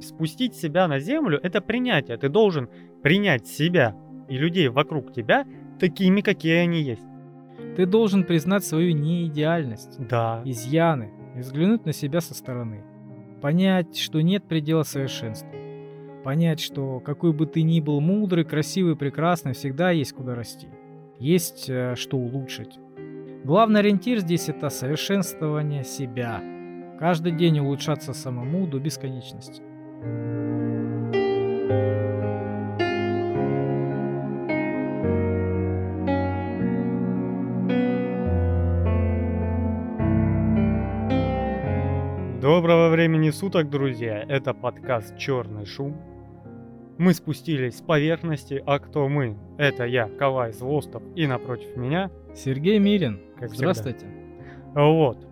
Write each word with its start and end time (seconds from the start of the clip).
Спустить 0.00 0.54
себя 0.54 0.86
на 0.86 1.00
землю– 1.00 1.40
это 1.42 1.60
принятие. 1.60 2.16
Ты 2.16 2.28
должен 2.28 2.68
принять 3.02 3.46
себя 3.48 3.96
и 4.28 4.38
людей 4.38 4.68
вокруг 4.68 5.12
тебя 5.12 5.44
такими, 5.80 6.20
какие 6.20 6.58
они 6.58 6.80
есть. 6.80 7.02
Ты 7.76 7.86
должен 7.86 8.24
признать 8.24 8.64
свою 8.64 8.94
неидеальность, 8.94 9.98
Да. 10.08 10.42
изъяны, 10.44 11.10
и 11.36 11.40
взглянуть 11.40 11.86
на 11.86 11.92
себя 11.92 12.20
со 12.20 12.34
стороны. 12.34 12.84
Понять, 13.42 13.98
что 13.98 14.20
нет 14.20 14.44
предела 14.44 14.84
совершенству. 14.84 15.50
Понять, 16.22 16.60
что 16.60 17.00
какой 17.00 17.32
бы 17.32 17.46
ты 17.46 17.62
ни 17.62 17.80
был 17.80 18.00
мудрый, 18.00 18.44
красивый, 18.44 18.94
прекрасный, 18.94 19.54
всегда 19.54 19.90
есть 19.90 20.12
куда 20.12 20.34
расти. 20.34 20.68
Есть 21.18 21.68
э, 21.68 21.94
что 21.96 22.16
улучшить. 22.16 22.78
Главный 23.44 23.80
ориентир 23.80 24.18
здесь 24.20 24.48
это 24.48 24.68
совершенствование 24.68 25.82
себя. 25.82 26.40
Каждый 26.98 27.32
день 27.32 27.58
улучшаться 27.58 28.12
самому 28.12 28.66
до 28.66 28.78
бесконечности. 28.78 29.62
Доброго 30.00 30.14
времени 42.88 43.28
суток, 43.28 43.68
друзья! 43.68 44.24
Это 44.26 44.54
подкаст 44.54 45.18
«Черный 45.18 45.66
шум». 45.66 45.94
Мы 46.96 47.12
спустились 47.12 47.76
с 47.76 47.82
поверхности, 47.82 48.62
а 48.64 48.78
кто 48.78 49.06
мы? 49.06 49.36
Это 49.58 49.84
я, 49.84 50.08
Калай 50.08 50.52
Злостов, 50.54 51.02
и 51.14 51.26
напротив 51.26 51.76
меня, 51.76 52.10
Сергей 52.34 52.78
Мирин, 52.78 53.20
Как 53.38 53.50
всегда. 53.50 53.74
здравствуйте. 53.74 54.06
вот. 54.74 55.26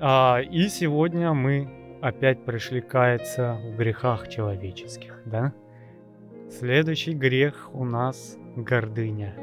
А, 0.00 0.40
и 0.40 0.68
сегодня 0.68 1.34
мы 1.34 1.75
опять 2.06 2.44
пришли 2.44 2.80
каяться 2.80 3.58
в 3.64 3.76
грехах 3.76 4.28
человеческих, 4.28 5.20
да? 5.24 5.52
Следующий 6.48 7.14
грех 7.14 7.70
у 7.72 7.84
нас 7.84 8.38
гордыня. 8.54 9.34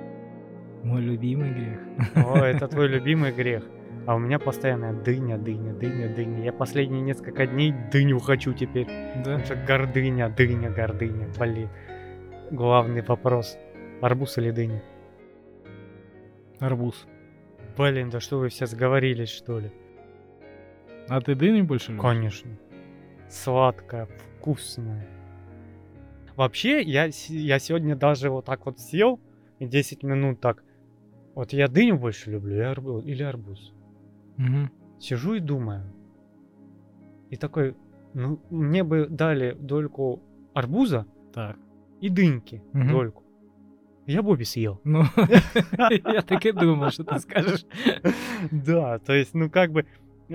Мой 0.84 1.02
любимый 1.02 1.52
грех. 1.52 1.80
О, 2.16 2.38
это 2.38 2.70
твой 2.70 2.88
любимый 2.96 3.34
грех. 3.34 3.66
А 4.06 4.16
у 4.16 4.20
меня 4.20 4.40
постоянно 4.40 4.94
дыня, 4.94 5.38
дыня, 5.38 5.74
дыня, 5.74 6.08
дыня. 6.14 6.44
Я 6.44 6.54
последние 6.54 7.02
несколько 7.02 7.46
дней 7.48 7.74
дыню 7.92 8.20
хочу 8.20 8.54
теперь. 8.54 8.88
Да? 8.88 9.38
Потому 9.38 9.40
что 9.40 9.56
гордыня, 9.56 10.30
дыня, 10.30 10.70
гордыня, 10.70 11.28
блин. 11.38 11.70
Главный 12.50 13.02
вопрос. 13.02 13.58
Арбуз 14.02 14.38
или 14.38 14.52
дыня? 14.52 14.82
Арбуз. 16.60 17.08
Блин, 17.78 18.10
да 18.10 18.22
что 18.22 18.40
вы 18.40 18.48
все 18.48 18.68
сговорились, 18.68 19.30
что 19.30 19.60
ли? 19.60 19.72
А 21.10 21.22
ты 21.22 21.36
дыню 21.36 21.66
больше 21.66 21.92
любишь? 21.92 22.02
Конечно. 22.02 22.52
Сладкая, 23.30 24.08
вкусная. 24.40 25.08
Вообще, 26.36 26.82
я, 26.82 27.10
я 27.28 27.60
сегодня 27.60 27.96
даже 27.96 28.30
вот 28.30 28.46
так 28.46 28.66
вот 28.66 28.80
сел 28.80 29.20
и 29.60 29.66
10 29.66 30.04
минут 30.04 30.40
так. 30.42 30.64
Вот 31.36 31.54
я 31.54 31.68
дыню 31.68 31.98
больше 31.98 32.32
люблю 32.32 32.56
и 32.56 32.60
арбу- 32.60 33.04
или 33.04 33.24
арбуз. 33.24 33.74
Мгм. 34.38 34.72
Сижу 35.00 35.34
и 35.36 35.40
думаю. 35.40 35.84
И 37.30 37.36
такой, 37.38 37.76
ну, 38.14 38.40
мне 38.50 38.84
бы 38.84 39.08
дали 39.08 39.54
дольку 39.60 40.22
арбуза 40.54 41.06
Так. 41.34 41.58
и 42.02 42.10
дыньки 42.10 42.64
Мгм. 42.74 42.90
дольку. 42.90 43.24
Я 44.06 44.22
бы 44.22 44.32
обе 44.32 44.44
съел. 44.46 44.82
Ну, 44.84 45.04
я 45.90 46.22
так 46.22 46.46
и 46.46 46.52
думал, 46.52 46.90
что 46.92 47.04
ты 47.04 47.20
скажешь. 47.20 47.66
Да, 48.52 49.00
то 49.00 49.14
есть, 49.14 49.34
ну 49.34 49.50
как 49.50 49.72
бы, 49.72 49.86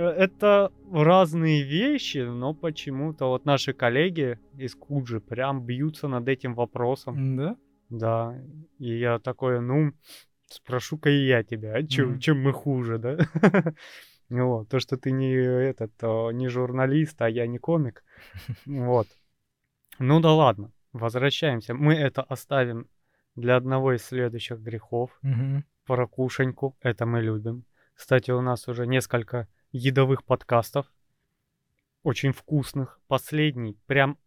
это 0.05 0.73
разные 0.93 1.63
вещи, 1.63 2.19
но 2.19 2.55
почему-то 2.55 3.27
вот 3.27 3.45
наши 3.45 3.73
коллеги 3.73 4.39
из 4.57 4.75
Куджи 4.75 5.21
прям 5.21 5.65
бьются 5.65 6.09
над 6.09 6.29
этим 6.29 6.55
вопросом. 6.55 7.37
Да? 7.37 7.57
Да, 7.91 8.39
и 8.79 8.99
я 8.99 9.19
такой, 9.19 9.61
ну, 9.61 9.93
спрошу-ка 10.47 11.09
и 11.11 11.27
я 11.27 11.43
тебя, 11.43 11.75
а 11.75 11.83
чем, 11.83 12.11
Мгм. 12.11 12.19
чем 12.21 12.43
мы 12.43 12.53
хуже, 12.53 12.99
да? 12.99 13.17
Вот, 14.31 14.69
то, 14.69 14.79
что 14.79 14.99
ты 14.99 15.11
не 15.11 15.33
этот, 15.33 15.93
не 16.35 16.49
журналист, 16.49 17.23
а 17.23 17.31
я 17.31 17.47
не 17.47 17.59
комик. 17.59 18.05
Вот. 18.67 19.09
Ну 19.99 20.21
да 20.21 20.33
ладно, 20.33 20.71
возвращаемся. 20.93 21.75
Мы 21.75 21.95
это 21.95 22.23
оставим 22.23 22.89
для 23.37 23.57
одного 23.57 23.95
из 23.95 24.05
следующих 24.05 24.59
грехов 24.59 25.19
Мгм. 25.23 25.65
про 25.87 26.07
кушаньку. 26.07 26.77
Это 26.83 27.07
мы 27.07 27.23
любим. 27.23 27.65
Кстати, 27.95 28.31
у 28.31 28.41
нас 28.43 28.69
уже 28.69 28.87
несколько 28.87 29.49
едовых 29.73 30.25
подкастов. 30.25 30.87
Очень 32.03 32.33
вкусных. 32.33 33.01
Последний 33.07 33.77
прям 33.87 34.19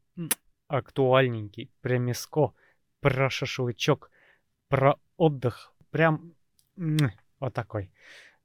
актуальненький. 0.68 1.72
Прям 1.81 2.03
мяско. 2.03 2.53
Про 3.00 3.29
шашлычок. 3.29 4.12
Про 4.68 5.00
отдых. 5.18 5.74
Прям 5.90 6.35
вот 7.40 7.53
такой. 7.53 7.91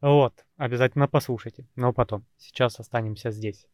Вот. 0.01 0.45
Обязательно 0.57 1.09
послушайте. 1.09 1.69
Но 1.77 1.93
потом. 1.93 2.25
Сейчас 2.37 2.81
останемся 2.81 3.31
здесь. 3.31 3.67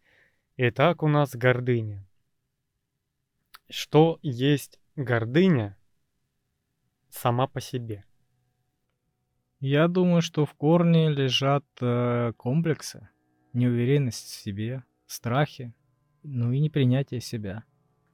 Итак, 0.56 1.02
у 1.02 1.08
нас 1.08 1.34
гордыня. 1.34 2.06
Что 3.68 4.18
есть 4.22 4.78
гордыня 4.96 5.78
сама 7.08 7.46
по 7.46 7.60
себе? 7.60 8.04
Я 9.60 9.86
думаю, 9.86 10.22
что 10.22 10.44
в 10.44 10.54
корне 10.54 11.08
лежат 11.08 11.64
э, 11.80 12.32
комплексы, 12.36 13.08
неуверенность 13.52 14.26
в 14.26 14.42
себе, 14.42 14.84
страхи, 15.06 15.74
ну 16.22 16.52
и 16.52 16.60
непринятие 16.60 17.20
себя. 17.20 17.64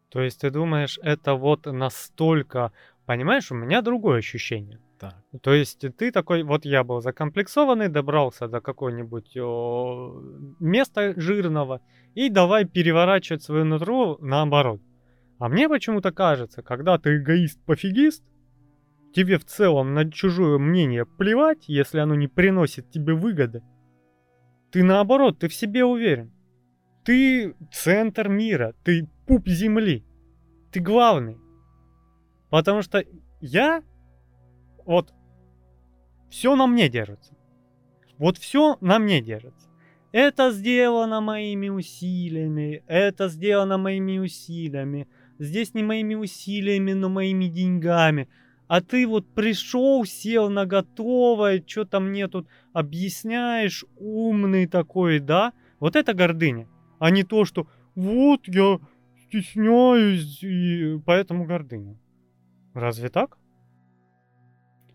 То 0.09 0.23
есть 0.23 0.41
ты 0.41 0.51
думаешь, 0.51 0.99
это 1.03 1.35
вот 1.35 1.67
настолько... 1.67 2.73
Понимаешь, 3.07 3.51
у 3.51 3.55
меня 3.55 3.83
другое 3.83 4.19
ощущение. 4.19 4.81
Так. 4.99 5.15
То 5.43 5.55
есть 5.55 5.85
ты 5.97 6.11
такой, 6.11 6.43
вот 6.43 6.65
я 6.65 6.83
был 6.83 7.01
закомплексованный, 7.01 7.89
добрался 7.89 8.49
до 8.49 8.61
какого-нибудь 8.61 9.37
места 10.59 11.15
жирного, 11.17 11.81
и 12.15 12.29
давай 12.31 12.65
переворачивать 12.65 13.43
свое 13.43 13.65
нутро 13.65 14.19
наоборот. 14.21 14.81
А 15.39 15.49
мне 15.49 15.69
почему-то 15.69 16.11
кажется, 16.11 16.63
когда 16.63 16.99
ты 16.99 17.19
эгоист-пофигист, 17.19 18.25
тебе 19.15 19.39
в 19.39 19.45
целом 19.45 19.95
на 19.95 20.11
чужое 20.11 20.59
мнение 20.59 21.07
плевать, 21.07 21.69
если 21.69 22.01
оно 22.01 22.15
не 22.17 22.27
приносит 22.27 22.91
тебе 22.91 23.15
выгоды. 23.15 23.63
Ты 24.71 24.83
наоборот, 24.83 25.39
ты 25.39 25.49
в 25.49 25.55
себе 25.55 25.85
уверен. 25.85 26.33
Ты 27.05 27.55
центр 27.73 28.29
мира, 28.29 28.75
ты 28.85 29.09
пуп 29.27 29.49
земли. 29.49 30.05
Ты 30.71 30.81
главный. 30.81 31.39
Потому 32.51 32.83
что 32.83 33.05
я 33.41 33.83
вот 34.85 35.13
все 36.31 36.57
на 36.57 36.67
мне 36.67 36.89
держится. 36.89 37.35
Вот 38.19 38.37
все 38.39 38.77
на 38.81 38.99
мне 38.99 39.21
держится. 39.21 39.69
Это 40.13 40.51
сделано 40.51 41.21
моими 41.21 41.69
усилиями, 41.69 42.83
это 42.87 43.29
сделано 43.29 43.77
моими 43.77 44.19
усилиями. 44.19 45.07
Здесь 45.39 45.75
не 45.75 45.83
моими 45.83 46.15
усилиями, 46.15 46.95
но 46.95 47.09
моими 47.09 47.45
деньгами. 47.45 48.29
А 48.69 48.83
ты 48.83 49.07
вот 49.07 49.27
пришел, 49.35 50.05
сел 50.05 50.51
на 50.51 50.67
готовое, 50.67 51.65
что-то 51.67 52.01
мне 52.01 52.29
тут 52.29 52.47
объясняешь, 52.75 53.85
умный 53.97 54.67
такой, 54.67 55.21
да? 55.21 55.53
Вот 55.81 55.97
это 55.97 56.13
гордыня. 56.13 56.69
А 56.99 57.11
не 57.11 57.25
то, 57.25 57.47
что 57.47 57.67
вот 57.95 58.47
я 58.47 58.79
стесняюсь, 59.27 60.43
и 60.43 61.01
поэтому 61.05 61.47
гордыня. 61.47 61.99
Разве 62.75 63.09
так? 63.09 63.39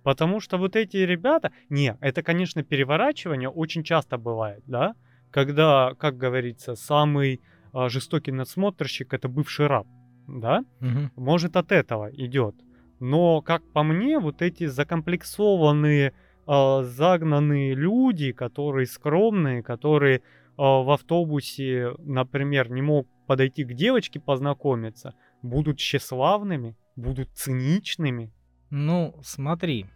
Потому 0.04 0.40
что 0.40 0.58
вот 0.58 0.76
эти 0.76 0.98
ребята... 0.98 1.52
Не, 1.70 1.98
это, 2.00 2.22
конечно, 2.22 2.64
переворачивание 2.64 3.50
очень 3.50 3.84
часто 3.84 4.18
бывает, 4.18 4.64
да? 4.68 4.96
Когда, 5.32 5.96
как 5.98 6.18
говорится, 6.18 6.76
самый 6.76 7.42
а, 7.72 7.90
жестокий 7.90 8.32
надсмотрщик— 8.32 9.14
это 9.16 9.28
бывший 9.28 9.68
раб, 9.68 9.88
да? 10.28 10.64
Мгм. 10.80 11.12
Может, 11.16 11.56
от 11.56 11.72
этого 11.72 12.12
идет. 12.14 12.56
Но, 13.00 13.42
как 13.42 13.64
по 13.74 13.84
мне, 13.84 14.20
вот 14.20 14.42
эти 14.42 14.66
закомплексованные, 14.66 16.14
а, 16.46 16.84
загнанные 16.84 17.74
люди, 17.74 18.32
которые 18.32 18.86
скромные, 18.86 19.64
которые 19.64 20.22
а, 20.58 20.84
в 20.84 20.92
автобусе, 20.92 21.94
например, 22.00 22.70
не 22.72 22.82
мог 22.82 23.08
подойти 23.28 23.64
к 23.64 23.74
девочке 23.74 24.20
познакомиться, 24.20 25.16
будут 25.42 25.78
тщеславными, 25.78 26.76
будут 26.96 27.30
циничными. 27.34 28.32
Ну, 28.70 29.16
смотри. 29.24 29.88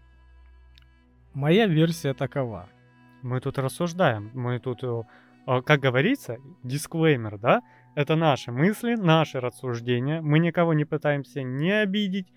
Моя 1.33 1.67
версия 1.67 2.13
такова. 2.13 2.69
Мы 3.21 3.39
тут 3.41 3.57
рассуждаем, 3.57 4.31
мы 4.33 4.59
тут, 4.59 4.83
э, 4.83 5.03
а, 5.45 5.61
как 5.61 5.79
говорится, 5.79 6.37
дисклеймер, 6.63 7.37
да? 7.37 7.61
Это 7.95 8.15
наши 8.15 8.51
мысли, 8.51 8.95
наши 8.95 9.39
рассуждения. 9.39 10.21
Мы 10.21 10.39
никого 10.39 10.73
не 10.73 10.85
пытаемся 10.85 11.41
не 11.41 11.71
обидеть, 11.71 12.27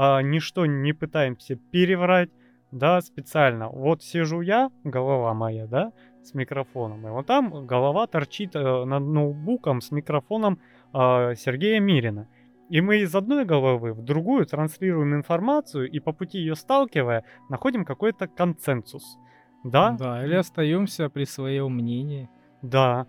а, 0.00 0.22
ничто 0.22 0.64
не 0.64 0.92
пытаемся 0.92 1.56
переврать, 1.56 2.30
да, 2.70 3.00
специально. 3.00 3.68
Вот 3.68 4.04
сижу 4.04 4.42
я, 4.42 4.70
голова 4.84 5.34
моя, 5.34 5.66
да, 5.66 5.90
с 6.22 6.34
микрофоном, 6.34 7.04
и 7.04 7.10
вот 7.10 7.26
там 7.26 7.66
голова 7.66 8.06
торчит 8.06 8.54
э, 8.54 8.84
над 8.84 9.02
ноутбуком 9.02 9.80
с 9.80 9.90
микрофоном 9.90 10.60
э, 10.94 11.34
Сергея 11.34 11.80
Мирина. 11.80 12.28
И 12.70 12.80
мы 12.80 12.98
из 12.98 13.12
одной 13.12 13.44
головы 13.44 13.92
в 13.92 14.04
другую 14.04 14.46
транслируем 14.46 15.16
информацию 15.16 15.90
и 15.90 15.98
по 15.98 16.12
пути 16.12 16.38
ее 16.38 16.54
сталкивая 16.54 17.24
находим 17.48 17.84
какой-то 17.84 18.28
консенсус. 18.28 19.18
Да? 19.64 19.96
Да, 19.98 20.24
или 20.24 20.34
остаемся 20.34 21.08
при 21.08 21.24
своем 21.24 21.72
мнении. 21.72 22.30
Да. 22.62 23.08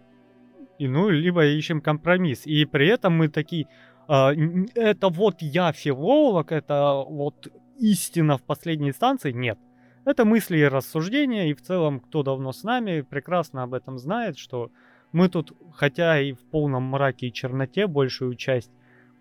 И 0.80 0.88
ну, 0.88 1.10
либо 1.10 1.46
ищем 1.46 1.82
компромисс. 1.82 2.48
И 2.48 2.66
при 2.66 2.88
этом 2.88 3.16
мы 3.16 3.28
такие, 3.28 3.68
это 4.10 5.10
вот 5.10 5.42
я 5.42 5.72
филолог, 5.72 6.52
это 6.52 7.04
вот 7.08 7.48
истина 7.78 8.38
в 8.38 8.44
последней 8.44 8.90
инстанции. 8.90 9.32
Нет. 9.32 9.60
Это 10.06 10.26
мысли 10.26 10.58
и 10.58 10.64
рассуждения, 10.64 11.50
и 11.50 11.54
в 11.54 11.62
целом, 11.62 12.00
кто 12.00 12.24
давно 12.24 12.52
с 12.52 12.64
нами, 12.64 13.02
прекрасно 13.02 13.64
об 13.64 13.76
этом 13.76 14.00
знает, 14.00 14.38
что 14.38 14.72
мы 15.12 15.30
тут, 15.30 15.54
хотя 15.74 16.20
и 16.20 16.34
в 16.34 16.40
полном 16.50 16.84
мраке 16.84 17.28
и 17.28 17.34
черноте 17.34 17.86
большую 17.86 18.36
часть 18.36 18.72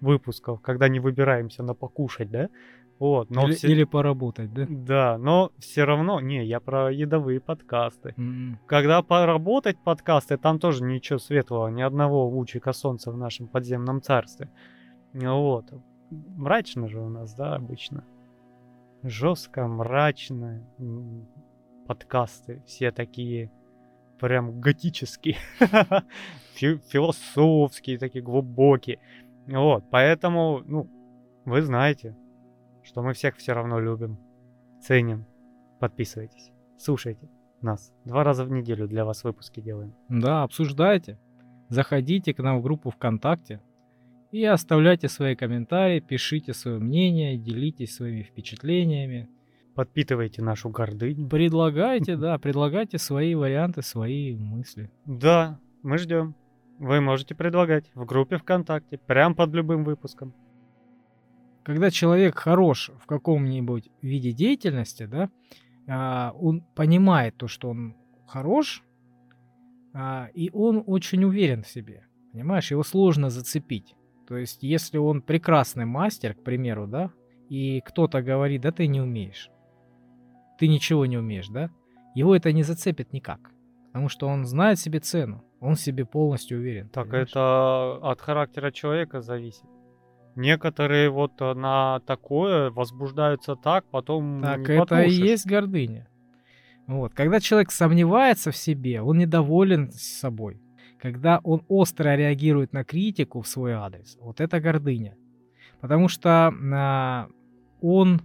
выпусков, 0.00 0.60
когда 0.62 0.88
не 0.88 1.00
выбираемся 1.00 1.62
на 1.62 1.74
покушать, 1.74 2.30
да, 2.30 2.48
вот, 2.98 3.30
но 3.30 3.46
или, 3.46 3.52
все... 3.54 3.68
или 3.68 3.84
поработать, 3.84 4.52
да? 4.52 4.66
Да, 4.68 5.18
но 5.18 5.52
все 5.58 5.84
равно, 5.84 6.20
не, 6.20 6.44
я 6.44 6.58
про 6.60 6.90
едовые 6.90 7.40
подкасты. 7.40 8.14
Mm-hmm. 8.16 8.54
Когда 8.66 9.02
поработать 9.02 9.78
подкасты, 9.78 10.36
там 10.36 10.58
тоже 10.58 10.82
ничего 10.82 11.18
светлого, 11.18 11.68
ни 11.68 11.82
одного 11.82 12.26
лучика 12.26 12.72
солнца 12.72 13.12
в 13.12 13.16
нашем 13.16 13.46
подземном 13.46 14.02
царстве. 14.02 14.50
Вот. 15.12 15.72
Мрачно 16.10 16.88
же 16.88 17.00
у 17.00 17.08
нас, 17.08 17.34
да, 17.34 17.54
обычно. 17.54 18.04
Жестко, 19.02 19.66
мрачно. 19.66 20.66
Подкасты 21.86 22.62
все 22.66 22.90
такие 22.90 23.50
прям 24.18 24.60
готические. 24.60 25.36
Философские, 26.54 27.98
такие 27.98 28.22
глубокие. 28.22 28.98
Вот, 29.46 29.84
поэтому, 29.90 30.62
ну, 30.66 30.88
вы 31.44 31.62
знаете, 31.62 32.16
что 32.82 33.02
мы 33.02 33.14
всех 33.14 33.36
все 33.36 33.52
равно 33.52 33.78
любим, 33.78 34.18
ценим. 34.82 35.24
Подписывайтесь, 35.80 36.50
слушайте 36.76 37.28
нас. 37.62 37.92
Два 38.04 38.24
раза 38.24 38.44
в 38.44 38.50
неделю 38.50 38.88
для 38.88 39.04
вас 39.04 39.24
выпуски 39.24 39.60
делаем. 39.60 39.94
Да, 40.08 40.42
обсуждайте. 40.42 41.18
Заходите 41.68 42.34
к 42.34 42.38
нам 42.42 42.58
в 42.58 42.62
группу 42.62 42.90
ВКонтакте 42.90 43.60
и 44.30 44.44
оставляйте 44.44 45.08
свои 45.08 45.34
комментарии, 45.34 46.00
пишите 46.00 46.52
свое 46.52 46.78
мнение, 46.78 47.36
делитесь 47.36 47.94
своими 47.94 48.22
впечатлениями. 48.22 49.28
Подпитывайте 49.74 50.42
нашу 50.42 50.70
гордыню. 50.70 51.28
Предлагайте, 51.28 52.16
да, 52.24 52.38
предлагайте 52.38 52.98
свои 52.98 53.34
варианты, 53.34 53.82
свои 53.82 54.34
мысли. 54.36 54.90
Да, 55.06 55.60
мы 55.82 55.98
ждем. 55.98 56.34
Вы 56.78 57.00
можете 57.00 57.34
предлагать 57.34 57.90
в 57.94 58.04
группе 58.04 58.38
ВКонтакте, 58.38 58.98
прям 58.98 59.34
под 59.34 59.52
любым 59.54 59.84
выпуском. 59.84 60.34
Когда 61.64 61.90
человек 61.90 62.38
хорош 62.38 62.90
в 63.00 63.06
каком-нибудь 63.06 63.90
виде 64.00 64.32
деятельности, 64.32 65.06
да, 65.06 65.28
а, 65.88 66.32
он 66.38 66.62
понимает 66.74 67.36
то, 67.36 67.48
что 67.48 67.70
он 67.70 67.96
хорош, 68.26 68.82
а, 69.92 70.28
и 70.34 70.50
он 70.52 70.82
очень 70.86 71.24
уверен 71.24 71.62
в 71.62 71.68
себе. 71.68 72.06
Понимаешь, 72.32 72.70
его 72.70 72.82
сложно 72.84 73.30
зацепить. 73.30 73.96
То 74.28 74.36
есть, 74.36 74.62
если 74.62 74.98
он 74.98 75.22
прекрасный 75.22 75.86
мастер, 75.86 76.34
к 76.34 76.44
примеру, 76.44 76.86
да, 76.86 77.10
и 77.48 77.80
кто-то 77.80 78.20
говорит, 78.20 78.60
да 78.60 78.72
ты 78.72 78.86
не 78.86 79.00
умеешь, 79.00 79.50
ты 80.58 80.68
ничего 80.68 81.06
не 81.06 81.16
умеешь, 81.16 81.48
да, 81.48 81.70
его 82.14 82.36
это 82.36 82.52
не 82.52 82.62
зацепит 82.62 83.14
никак. 83.14 83.40
Потому 83.86 84.10
что 84.10 84.26
он 84.26 84.44
знает 84.44 84.78
себе 84.78 85.00
цену. 85.00 85.42
Он 85.60 85.76
себе 85.76 86.04
полностью 86.04 86.58
уверен. 86.58 86.88
Так 86.90 87.06
понимаешь? 87.06 87.30
это 87.30 87.96
от 88.02 88.20
характера 88.20 88.70
человека 88.70 89.22
зависит. 89.22 89.64
Некоторые 90.36 91.10
вот 91.10 91.32
э, 91.40 91.54
на 91.54 92.00
такое 92.06 92.70
возбуждаются 92.70 93.56
так, 93.56 93.86
потом 93.90 94.40
Так 94.42 94.58
не 94.58 94.74
это 94.74 94.80
потушишь. 94.94 95.18
и 95.18 95.22
есть 95.22 95.46
гордыня. 95.46 96.06
Вот. 96.86 97.12
Когда 97.14 97.40
человек 97.40 97.72
сомневается 97.72 98.52
в 98.52 98.56
себе, 98.56 99.02
он 99.02 99.18
недоволен 99.18 99.90
собой. 99.90 100.60
Когда 101.00 101.40
он 101.44 101.62
остро 101.68 102.16
реагирует 102.16 102.72
на 102.72 102.84
критику 102.84 103.42
в 103.42 103.48
свой 103.48 103.72
адрес, 103.72 104.18
вот 104.20 104.40
это 104.40 104.60
гордыня. 104.60 105.16
Потому 105.80 106.08
что 106.08 106.52
а, 106.72 107.28
он 107.80 108.20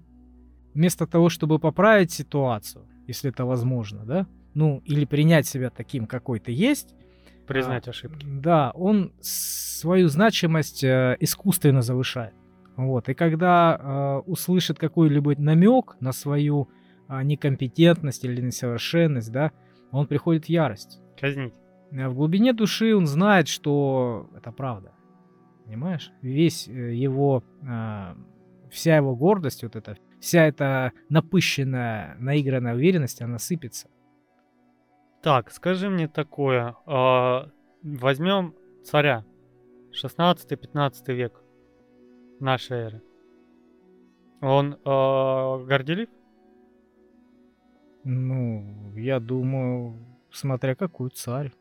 вместо 0.73 1.05
того, 1.05 1.29
чтобы 1.29 1.59
поправить 1.59 2.11
ситуацию, 2.11 2.85
если 3.07 3.29
это 3.29 3.45
возможно, 3.45 4.05
да, 4.05 4.27
ну, 4.55 4.81
или 4.85 5.05
принять 5.05 5.47
себя 5.47 5.69
таким, 5.69 6.07
какой 6.07 6.39
ты 6.39 6.51
есть, 6.51 6.95
Признать 7.47 7.87
а, 7.87 7.91
ошибки. 7.91 8.25
Да, 8.25 8.71
он 8.71 9.11
свою 9.19 10.07
значимость 10.07 10.83
э, 10.83 11.17
искусственно 11.19 11.81
завышает. 11.81 12.33
Вот. 12.77 13.09
И 13.09 13.13
когда 13.13 13.77
э, 13.77 14.29
услышит 14.29 14.79
какой-либо 14.79 15.35
намек 15.37 15.97
на 15.99 16.13
свою 16.13 16.69
э, 17.09 17.21
некомпетентность 17.23 18.23
или 18.23 18.41
несовершенность, 18.41 19.31
да, 19.31 19.51
он 19.91 20.07
приходит 20.07 20.45
в 20.45 20.49
ярость. 20.49 21.01
Казнить. 21.19 21.53
А 21.95 22.09
в 22.09 22.15
глубине 22.15 22.53
души 22.53 22.95
он 22.95 23.05
знает, 23.05 23.47
что 23.47 24.29
это 24.35 24.51
правда. 24.51 24.93
Понимаешь? 25.65 26.11
Весь 26.21 26.67
э, 26.67 26.93
его, 26.93 27.43
э, 27.61 28.15
вся 28.71 28.95
его 28.97 29.15
гордость, 29.15 29.63
вот 29.63 29.75
эта, 29.75 29.97
вся 30.19 30.45
эта 30.45 30.91
напыщенная, 31.09 32.15
наигранная 32.19 32.73
уверенность, 32.75 33.21
она 33.21 33.37
сыпется. 33.37 33.89
Так, 35.21 35.51
скажи 35.51 35.89
мне 35.89 36.07
такое. 36.07 36.75
Э, 36.85 37.49
возьмем 37.83 38.55
царя. 38.83 39.23
16-15 39.91 41.13
век 41.13 41.41
нашей 42.39 42.77
эры. 42.77 43.03
Он 44.41 44.73
э, 44.73 45.65
горделив? 45.65 46.09
Ну, 48.03 48.93
я 48.97 49.19
думаю, 49.19 49.95
смотря 50.31 50.75
какой 50.75 51.09
царь. 51.11 51.53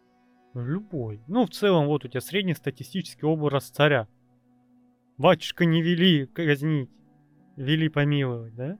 Любой. 0.54 1.22
Ну, 1.28 1.46
в 1.46 1.50
целом, 1.50 1.86
вот 1.86 2.04
у 2.04 2.08
тебя 2.08 2.20
среднестатистический 2.20 3.24
образ 3.24 3.70
царя. 3.70 4.06
Батюшка 5.16 5.64
не 5.64 5.82
вели 5.82 6.26
казнить, 6.26 6.90
вели 7.56 7.88
помиловать, 7.88 8.54
да? 8.54 8.78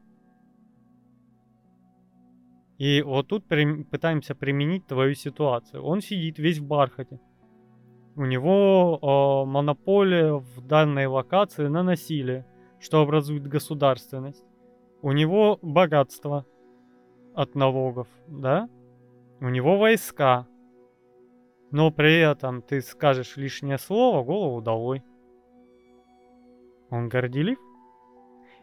И 2.79 3.01
вот 3.03 3.29
тут 3.29 3.47
при... 3.47 3.85
пытаемся 3.85 4.35
применить 4.35 4.87
твою 4.87 5.15
ситуацию. 5.15 5.83
Он 5.83 6.01
сидит 6.01 6.39
весь 6.39 6.59
в 6.59 6.67
бархате. 6.67 7.21
У 8.17 8.25
него 8.25 8.99
э, 9.01 9.49
монополия 9.49 10.35
в 10.35 10.67
данной 10.67 11.07
локации 11.07 11.69
на 11.69 11.83
насилие, 11.83 12.47
что 12.81 13.01
образует 13.01 13.47
государственность. 13.47 14.45
У 15.01 15.13
него 15.13 15.59
богатство 15.63 16.45
от 17.35 17.55
налогов, 17.55 18.09
да? 18.29 18.69
У 19.41 19.49
него 19.49 19.79
войска. 19.79 20.47
Но 21.73 21.91
при 21.91 22.21
этом 22.21 22.63
ты 22.63 22.81
скажешь 22.81 23.37
лишнее 23.37 23.79
слово, 23.79 24.23
голову 24.23 24.61
долой. 24.61 25.03
Он 26.91 27.09
горделив. 27.09 27.59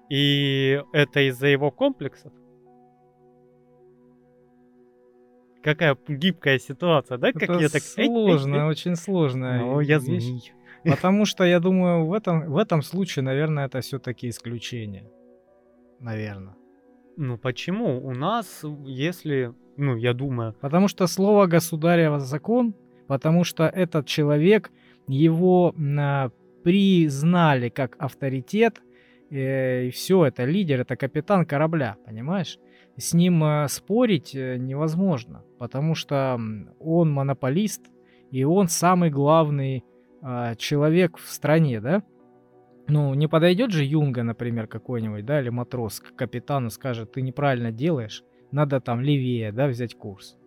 И 0.10 0.82
это 0.94 1.28
из-за 1.28 1.48
его 1.48 1.72
комплексов. 1.72 2.32
какая 5.62 5.98
гибкая 6.08 6.60
ситуация, 6.60 7.18
да? 7.18 7.32
Как 7.32 7.44
Это 7.44 7.54
я 7.60 7.70
так... 7.70 7.82
Сложно, 7.82 8.68
очень 8.68 8.96
сложно. 8.96 9.58
Ну, 9.60 9.80
я 9.80 10.00
змей. 10.00 10.54
Потому 10.84 11.26
что 11.26 11.44
я 11.44 11.60
думаю, 11.60 12.06
в 12.06 12.14
этом, 12.14 12.52
в 12.52 12.58
этом 12.58 12.82
случае, 12.82 13.24
наверное, 13.24 13.66
это 13.66 13.82
все-таки 13.82 14.30
исключение. 14.30 15.10
Наверное. 16.00 16.56
Ну 17.18 17.38
почему? 17.38 18.06
У 18.06 18.12
нас, 18.12 18.64
если, 18.86 19.54
ну, 19.76 19.98
я 19.98 20.14
думаю... 20.14 20.54
Потому 20.62 20.88
что 20.88 21.06
слово 21.08 21.48
государева 21.48 22.20
закон, 22.20 22.74
потому 23.10 23.44
что 23.44 23.66
этот 23.66 24.06
человек, 24.06 24.72
его 25.08 25.76
а, 25.98 26.30
признали 26.64 27.70
как 27.70 27.96
авторитет, 28.00 28.82
э, 29.32 29.88
и 29.88 29.90
все, 29.90 30.26
это 30.26 30.46
лидер, 30.46 30.80
это 30.82 30.96
капитан 30.96 31.46
корабля, 31.46 31.98
понимаешь? 32.06 32.60
с 33.00 33.14
ним 33.14 33.44
э, 33.44 33.68
спорить 33.70 34.36
э, 34.36 34.58
невозможно, 34.58 35.44
потому 35.58 35.96
что 35.96 36.40
он 36.80 37.12
монополист, 37.12 37.86
и 38.30 38.44
он 38.44 38.68
самый 38.68 39.10
главный 39.10 39.84
э, 40.22 40.56
человек 40.58 41.18
в 41.18 41.30
стране, 41.30 41.82
да? 41.82 42.04
Ну, 42.88 43.14
не 43.14 43.28
подойдет 43.28 43.72
же 43.72 43.84
Юнга, 43.84 44.24
например, 44.24 44.68
какой-нибудь, 44.68 45.26
да, 45.26 45.42
или 45.42 45.50
матрос 45.50 46.00
к 46.00 46.16
капитану 46.16 46.70
скажет, 46.70 47.14
ты 47.14 47.22
неправильно 47.22 47.72
делаешь, 47.72 48.24
надо 48.52 48.82
там 48.82 49.02
левее, 49.02 49.52
да, 49.52 49.68
взять 49.68 49.96
курс. 49.96 50.38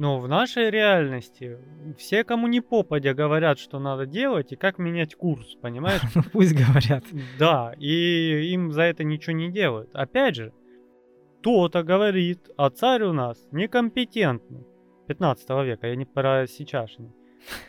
Но 0.00 0.18
в 0.18 0.28
нашей 0.28 0.70
реальности 0.70 1.58
все, 1.98 2.24
кому 2.24 2.46
не 2.46 2.62
попадя, 2.62 3.12
говорят, 3.12 3.58
что 3.58 3.78
надо 3.78 4.06
делать 4.06 4.50
и 4.50 4.56
как 4.56 4.78
менять 4.78 5.14
курс, 5.14 5.56
понимаешь? 5.60 6.00
Ну, 6.14 6.22
пусть 6.32 6.54
говорят. 6.54 7.04
Да, 7.38 7.74
и 7.76 8.50
им 8.50 8.72
за 8.72 8.84
это 8.84 9.04
ничего 9.04 9.36
не 9.36 9.50
делают. 9.52 9.90
Опять 9.92 10.36
же, 10.36 10.54
кто-то 11.40 11.82
говорит, 11.82 12.48
а 12.56 12.70
царь 12.70 13.02
у 13.02 13.12
нас 13.12 13.46
некомпетентный. 13.52 14.64
15 15.08 15.50
века, 15.66 15.86
я 15.86 15.96
не 15.96 16.06
про 16.06 16.46
сейчасшний. 16.46 17.10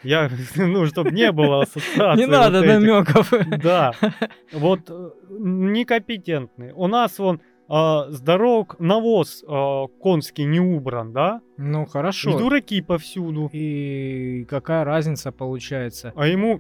Я, 0.02 0.30
ну, 0.56 0.86
чтобы 0.86 1.12
не 1.12 1.34
было 1.34 1.64
ассоциации. 1.64 2.22
Не 2.22 2.28
надо 2.28 2.60
вот 2.60 2.66
намеков. 2.66 3.34
Да, 3.62 3.92
вот 4.54 4.90
э, 4.90 5.10
некомпетентный. 5.28 6.72
У 6.72 6.88
нас 6.88 7.20
вон 7.20 7.42
а, 7.74 8.12
с 8.12 8.20
дорог 8.20 8.78
навоз 8.80 9.46
а, 9.48 9.88
конский 9.88 10.44
не 10.44 10.60
убран, 10.60 11.14
да? 11.14 11.42
Ну 11.58 11.84
И 11.84 11.86
хорошо. 11.88 12.38
дураки 12.38 12.82
повсюду. 12.82 13.50
И 13.54 14.46
какая 14.50 14.84
разница 14.84 15.32
получается? 15.32 16.12
А 16.18 16.28
ему 16.28 16.60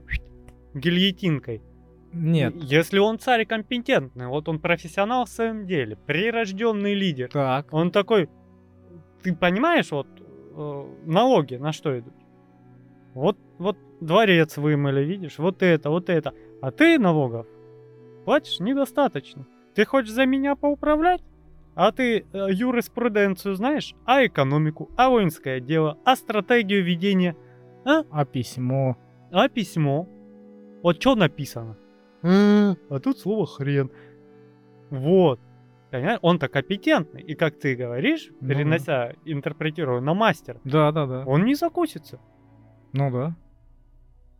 гильотинкой. 0.73 1.61
Нет. 2.13 2.55
Если 2.55 2.99
он 2.99 3.19
царь 3.19 3.45
компетентный, 3.45 4.27
вот 4.27 4.47
он 4.47 4.59
профессионал 4.59 5.25
в 5.25 5.29
своем 5.29 5.65
деле, 5.65 5.97
прирожденный 5.97 6.93
лидер, 6.93 7.29
Так. 7.29 7.73
он 7.73 7.91
такой, 7.91 8.29
ты 9.21 9.35
понимаешь, 9.35 9.91
вот 9.91 10.07
э, 10.17 10.85
налоги 11.05 11.55
на 11.55 11.73
что 11.73 11.99
идут? 11.99 12.13
Вот, 13.13 13.37
вот 13.57 13.77
дворец 13.99 14.55
вымыли, 14.55 15.03
видишь, 15.03 15.39
вот 15.39 15.61
это, 15.61 15.89
вот 15.89 16.09
это. 16.09 16.33
А 16.61 16.71
ты 16.71 16.97
налогов 16.99 17.47
платишь 18.23 18.61
недостаточно. 18.61 19.45
Ты 19.75 19.85
хочешь 19.85 20.11
за 20.11 20.25
меня 20.25 20.55
поуправлять? 20.55 21.21
А 21.75 21.91
ты 21.91 22.25
э, 22.33 22.47
юриспруденцию 22.51 23.55
знаешь? 23.55 23.95
А 24.05 24.25
экономику? 24.25 24.89
А 24.97 25.09
воинское 25.09 25.59
дело? 25.59 25.97
А 26.03 26.15
стратегию 26.15 26.83
ведения? 26.83 27.35
А 27.85 28.25
письмо? 28.25 28.97
А 29.31 29.47
письмо? 29.47 30.07
Вот 30.83 30.99
что 31.01 31.15
написано? 31.15 31.77
А 32.23 32.99
тут 33.01 33.17
слово 33.19 33.45
хрен. 33.47 33.89
Вот. 34.89 35.39
Понимаешь? 35.89 36.19
Он-то 36.21 36.47
компетентный. 36.49 37.21
И 37.21 37.33
как 37.35 37.57
ты 37.59 37.75
говоришь, 37.75 38.27
Ну 38.41 38.47
да. 38.47 38.53
перенося, 38.53 39.13
интерпретируя 39.25 40.01
на 40.01 40.13
мастер, 40.13 40.59
Да, 40.63 40.91
да, 40.91 41.05
да. 41.05 41.23
он 41.25 41.45
не 41.45 41.55
закусится. 41.55 42.19
Ну 42.93 43.09
да. 43.11 43.35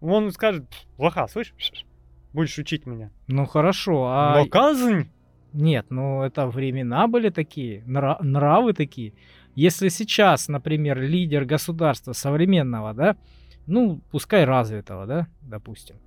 Он 0.02 0.32
скажет, 0.32 0.68
«Пф, 0.70 0.86
плоха, 0.98 1.28
слышишь? 1.28 1.86
Будешь 2.34 2.58
учить 2.58 2.86
меня. 2.86 3.12
Ну 3.28 3.46
хорошо, 3.46 4.06
а... 4.08 4.36
Но 4.38 4.46
казнь 4.48 5.10
Нет, 5.54 5.88
ну 5.90 6.24
это 6.24 6.48
времена 6.48 7.08
были 7.08 7.30
такие, 7.30 7.82
нра- 7.82 8.22
нравы 8.22 8.74
такие. 8.74 9.14
Если 9.56 9.90
сейчас, 9.90 10.48
например, 10.48 11.02
лидер 11.02 11.46
государства 11.46 12.14
современного, 12.14 12.94
да, 12.94 13.18
ну, 13.68 14.02
пускай 14.12 14.46
развитого, 14.46 15.06
да, 15.06 15.28
допустим, 15.42 15.98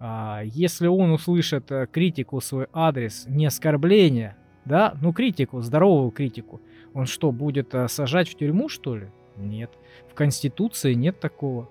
а, 0.00 0.42
если 0.44 0.86
он 0.86 1.12
услышит 1.12 1.70
э, 1.70 1.86
критику 1.90 2.40
в 2.40 2.44
свой 2.44 2.66
адрес, 2.72 3.26
не 3.28 3.46
оскорбление, 3.46 4.36
да, 4.64 4.94
ну 5.00 5.12
критику, 5.12 5.60
здоровую 5.60 6.10
критику, 6.10 6.60
он 6.94 7.06
что, 7.06 7.32
будет 7.32 7.74
э, 7.74 7.88
сажать 7.88 8.28
в 8.28 8.36
тюрьму, 8.36 8.68
что 8.68 8.96
ли? 8.96 9.08
Нет. 9.36 9.70
В 10.10 10.14
Конституции 10.14 10.94
нет 10.94 11.20
такого. 11.20 11.70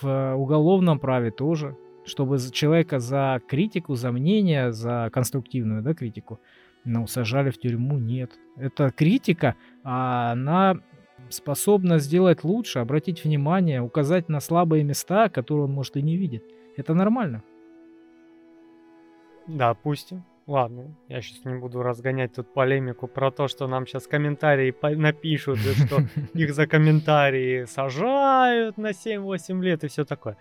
В 0.00 0.06
э, 0.06 0.34
уголовном 0.34 0.98
праве 0.98 1.30
тоже. 1.30 1.76
Чтобы 2.06 2.38
человека 2.52 2.98
за 2.98 3.40
критику, 3.48 3.94
за 3.94 4.12
мнение, 4.12 4.72
за 4.72 5.08
конструктивную 5.12 5.82
да, 5.82 5.94
критику, 5.94 6.38
ну, 6.84 7.06
сажали 7.06 7.50
в 7.50 7.58
тюрьму, 7.58 7.98
нет. 7.98 8.32
Это 8.56 8.90
критика, 8.90 9.56
а 9.82 10.32
она 10.32 10.80
способна 11.30 11.98
сделать 11.98 12.44
лучше, 12.44 12.78
обратить 12.78 13.24
внимание, 13.24 13.80
указать 13.80 14.28
на 14.28 14.40
слабые 14.40 14.84
места, 14.84 15.28
которые 15.28 15.64
он, 15.64 15.72
может, 15.72 15.96
и 15.96 16.02
не 16.02 16.16
видит. 16.16 16.44
Это 16.76 16.94
нормально. 16.94 17.42
Допустим. 19.46 20.24
Ладно, 20.46 20.94
я 21.08 21.22
сейчас 21.22 21.42
не 21.46 21.54
буду 21.54 21.82
разгонять 21.82 22.34
тут 22.34 22.52
полемику 22.52 23.06
про 23.06 23.30
то, 23.30 23.48
что 23.48 23.66
нам 23.66 23.86
сейчас 23.86 24.06
комментарии 24.06 24.74
напишут, 24.94 25.58
и 25.60 25.86
что 25.86 26.00
их 26.34 26.52
за 26.52 26.66
комментарии 26.66 27.64
сажают 27.64 28.76
на 28.76 28.90
7-8 28.90 29.62
лет 29.62 29.84
и 29.84 29.88
все 29.88 30.04
такое. 30.04 30.36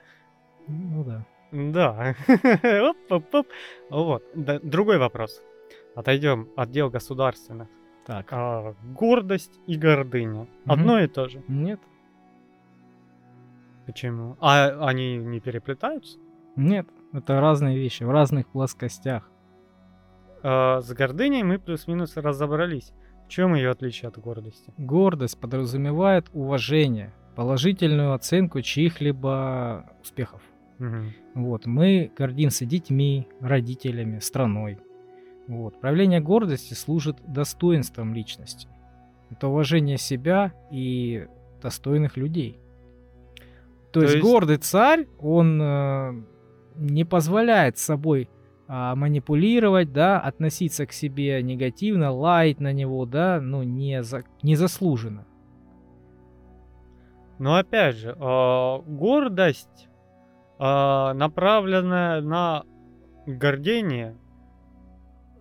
Ну 0.67 1.05
да. 1.05 1.25
Да. 1.53 2.15
Оп-оп-оп. 2.89 3.47
Вот. 3.89 4.23
Другой 4.35 4.97
вопрос. 4.97 5.41
Отойдем 5.95 6.49
от 6.55 6.71
дел 6.71 6.89
государственных. 6.89 7.67
Так. 8.05 8.27
А, 8.31 8.75
гордость 8.83 9.59
и 9.67 9.77
гордыня. 9.77 10.47
Одно 10.65 10.99
и 10.99 11.07
то 11.07 11.27
же. 11.27 11.43
Нет. 11.47 11.79
Почему? 13.85 14.37
А 14.39 14.87
они 14.87 15.17
не 15.17 15.39
переплетаются? 15.39 16.17
Нет. 16.55 16.87
Это 17.11 17.39
разные 17.39 17.77
вещи 17.77 18.03
в 18.03 18.09
разных 18.09 18.47
плоскостях. 18.47 19.29
А, 20.41 20.81
с 20.81 20.91
гордыней 20.93 21.43
мы 21.43 21.59
плюс-минус 21.59 22.17
разобрались. 22.17 22.91
В 23.25 23.29
чем 23.29 23.55
ее 23.55 23.69
отличие 23.69 24.09
от 24.09 24.17
гордости? 24.19 24.73
Гордость 24.77 25.39
подразумевает 25.39 26.27
уважение, 26.33 27.13
положительную 27.35 28.13
оценку 28.13 28.61
чьих-либо 28.61 29.89
успехов. 30.01 30.41
Мгм. 30.79 31.13
Вот, 31.35 31.65
мы 31.65 32.11
гордимся 32.17 32.65
детьми, 32.65 33.27
родителями, 33.39 34.19
страной. 34.19 34.79
Вот. 35.47 35.79
Проявление 35.79 36.19
гордости 36.21 36.73
служит 36.73 37.17
достоинством 37.27 38.13
личности. 38.13 38.67
Это 39.29 39.47
уважение 39.47 39.97
себя 39.97 40.53
и 40.71 41.27
достойных 41.61 42.17
людей. 42.17 42.59
То, 43.91 43.99
То 43.99 44.01
есть, 44.01 44.15
есть- 44.15 44.25
гордый 44.25 44.57
царь, 44.57 45.07
он 45.19 45.61
э, 45.61 46.23
не 46.75 47.03
позволяет 47.03 47.77
собой 47.77 48.29
а, 48.65 48.95
манипулировать, 48.95 49.91
да, 49.91 50.19
относиться 50.19 50.85
к 50.85 50.93
себе 50.93 51.43
негативно, 51.43 52.11
лаять 52.11 52.59
на 52.61 52.71
него, 52.71 53.05
да, 53.05 53.39
ну, 53.41 53.61
не 53.61 54.01
за, 54.03 54.23
незаслуженно. 54.41 55.25
Но 57.39 57.57
опять 57.57 57.97
же, 57.97 58.15
а, 58.19 58.79
гордость, 58.79 59.89
а, 60.59 61.13
направленная 61.13 62.21
на 62.21 62.63
гордение 63.27 64.15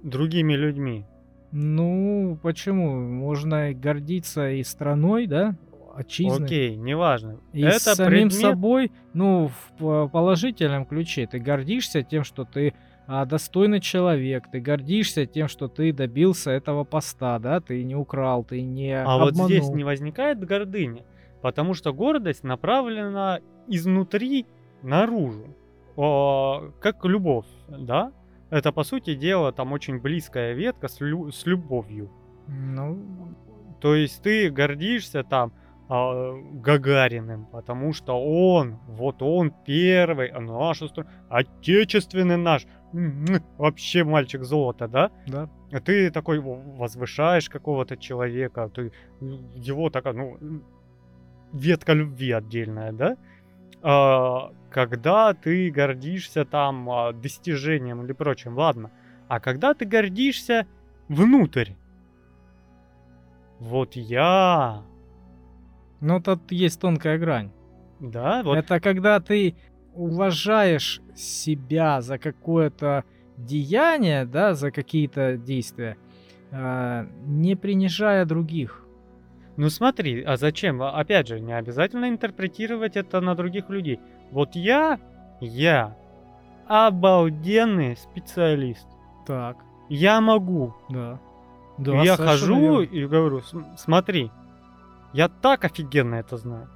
другими 0.03 0.55
людьми. 0.55 1.05
Ну, 1.53 2.39
почему? 2.43 2.99
Можно 3.01 3.73
гордиться 3.75 4.51
и 4.51 4.63
страной, 4.63 5.27
да, 5.27 5.55
отчизной. 5.95 6.47
Окей, 6.47 6.77
неважно. 6.77 7.39
И 7.53 7.61
Это 7.63 7.79
самим 7.95 8.29
предмет- 8.29 8.33
собой, 8.33 8.93
ну, 9.13 9.49
в 9.49 9.79
по- 9.79 10.09
положительном 10.09 10.87
ключе. 10.87 11.27
Ты 11.27 11.39
гордишься 11.39 12.03
тем, 12.03 12.25
что 12.25 12.45
ты 12.45 12.75
а, 13.09 13.27
достойный 13.27 13.81
человек, 13.81 14.45
ты 14.51 14.61
гордишься 14.61 15.27
тем, 15.27 15.49
что 15.49 15.67
ты 15.69 15.93
добился 15.93 16.53
этого 16.53 16.85
поста, 16.85 17.39
да, 17.41 17.61
ты 17.61 17.83
не 17.83 17.97
украл, 17.97 18.45
ты 18.45 18.63
не 18.63 18.93
А 18.97 19.19
вот 19.19 19.31
обманул. 19.33 19.49
здесь 19.49 19.69
не 19.71 19.83
возникает 19.83 20.39
гордыня, 20.43 21.03
потому 21.43 21.75
что 21.75 21.93
гордость 21.93 22.45
направлена 22.45 23.41
изнутри 23.67 24.47
наружу, 24.83 25.49
О, 25.97 26.71
как 26.81 27.05
любовь, 27.05 27.45
да? 27.69 28.13
Это, 28.53 28.71
по 28.71 28.85
сути 28.85 29.15
дела, 29.15 29.51
там 29.51 29.73
очень 29.73 29.99
близкая 29.99 30.53
ветка 30.53 30.87
с, 30.87 31.01
лю- 31.01 31.33
с 31.33 31.47
любовью. 31.47 32.11
Ну, 32.49 33.35
То 33.81 33.95
есть 33.95 34.23
ты 34.23 34.51
гордишься 34.51 35.25
там 35.25 35.53
а, 35.89 36.35
Гагариным, 36.53 37.47
потому 37.47 37.95
что 37.95 38.13
он, 38.23 38.79
вот 38.87 39.23
он 39.23 39.55
первый, 39.65 40.29
а 40.29 40.75
страна, 40.75 41.11
отечественный 41.31 42.37
наш, 42.37 42.67
м, 42.93 43.25
м, 43.25 43.43
вообще 43.57 44.05
мальчик 44.05 44.45
золота, 44.45 44.87
да? 44.87 45.11
да. 45.27 45.49
А 45.73 45.81
ты 45.81 46.11
такой 46.11 46.39
возвышаешь 46.39 47.49
какого-то 47.49 47.97
человека, 47.97 48.69
ты 48.69 48.93
его 49.55 49.89
такая, 49.89 50.13
ну, 50.13 50.39
ветка 51.55 51.95
любви 51.95 52.33
отдельная, 52.33 52.93
да? 52.93 53.17
А, 53.81 54.51
когда 54.73 55.33
ты 55.35 55.71
гордишься 55.71 56.45
там 56.45 56.91
а, 56.91 57.13
достижением 57.13 58.03
или 58.05 58.13
прочим, 58.13 58.57
ладно. 58.57 58.91
А 59.29 59.39
когда 59.41 59.75
ты 59.75 59.85
гордишься 59.85 60.67
внутрь, 61.09 61.71
вот 63.61 63.95
я, 63.95 64.83
Но 66.01 66.21
тут 66.21 66.51
есть 66.51 66.81
тонкая 66.81 67.19
грань. 67.19 67.53
да, 68.01 68.43
вот 68.43 68.59
Это 68.59 68.81
когда 68.81 69.21
ты 69.21 69.55
уважаешь 69.95 71.01
себя 71.15 72.01
за 72.01 72.19
какое-то 72.19 73.05
деяние, 73.37 74.25
да, 74.25 74.55
за 74.55 74.71
какие-то 74.73 75.37
действия, 75.37 75.97
а, 76.51 77.07
не 77.25 77.55
принижая 77.55 78.25
других. 78.25 78.85
Ну 79.57 79.69
смотри, 79.69 80.23
а 80.23 80.37
зачем? 80.37 80.83
Опять 80.83 81.29
же, 81.29 81.39
не 81.41 81.53
обязательно 81.53 82.09
интерпретировать 82.09 82.97
это 82.97 83.21
на 83.21 83.35
других 83.35 83.69
людей. 83.69 84.01
Вот 84.33 84.57
я, 84.57 84.99
я 85.41 85.97
обалденный 86.67 87.97
специалист. 87.97 88.87
Так, 89.27 89.59
Я 89.89 90.21
могу. 90.21 90.75
да. 90.89 91.21
Да, 91.79 92.03
я 92.03 92.17
хожу 92.17 92.81
верно. 92.81 92.83
и 92.95 93.07
говорю, 93.07 93.41
«См- 93.41 93.77
смотри, 93.79 94.31
я 95.13 95.29
так 95.29 95.65
офигенно 95.65 96.17
это 96.17 96.37
знаю. 96.37 96.69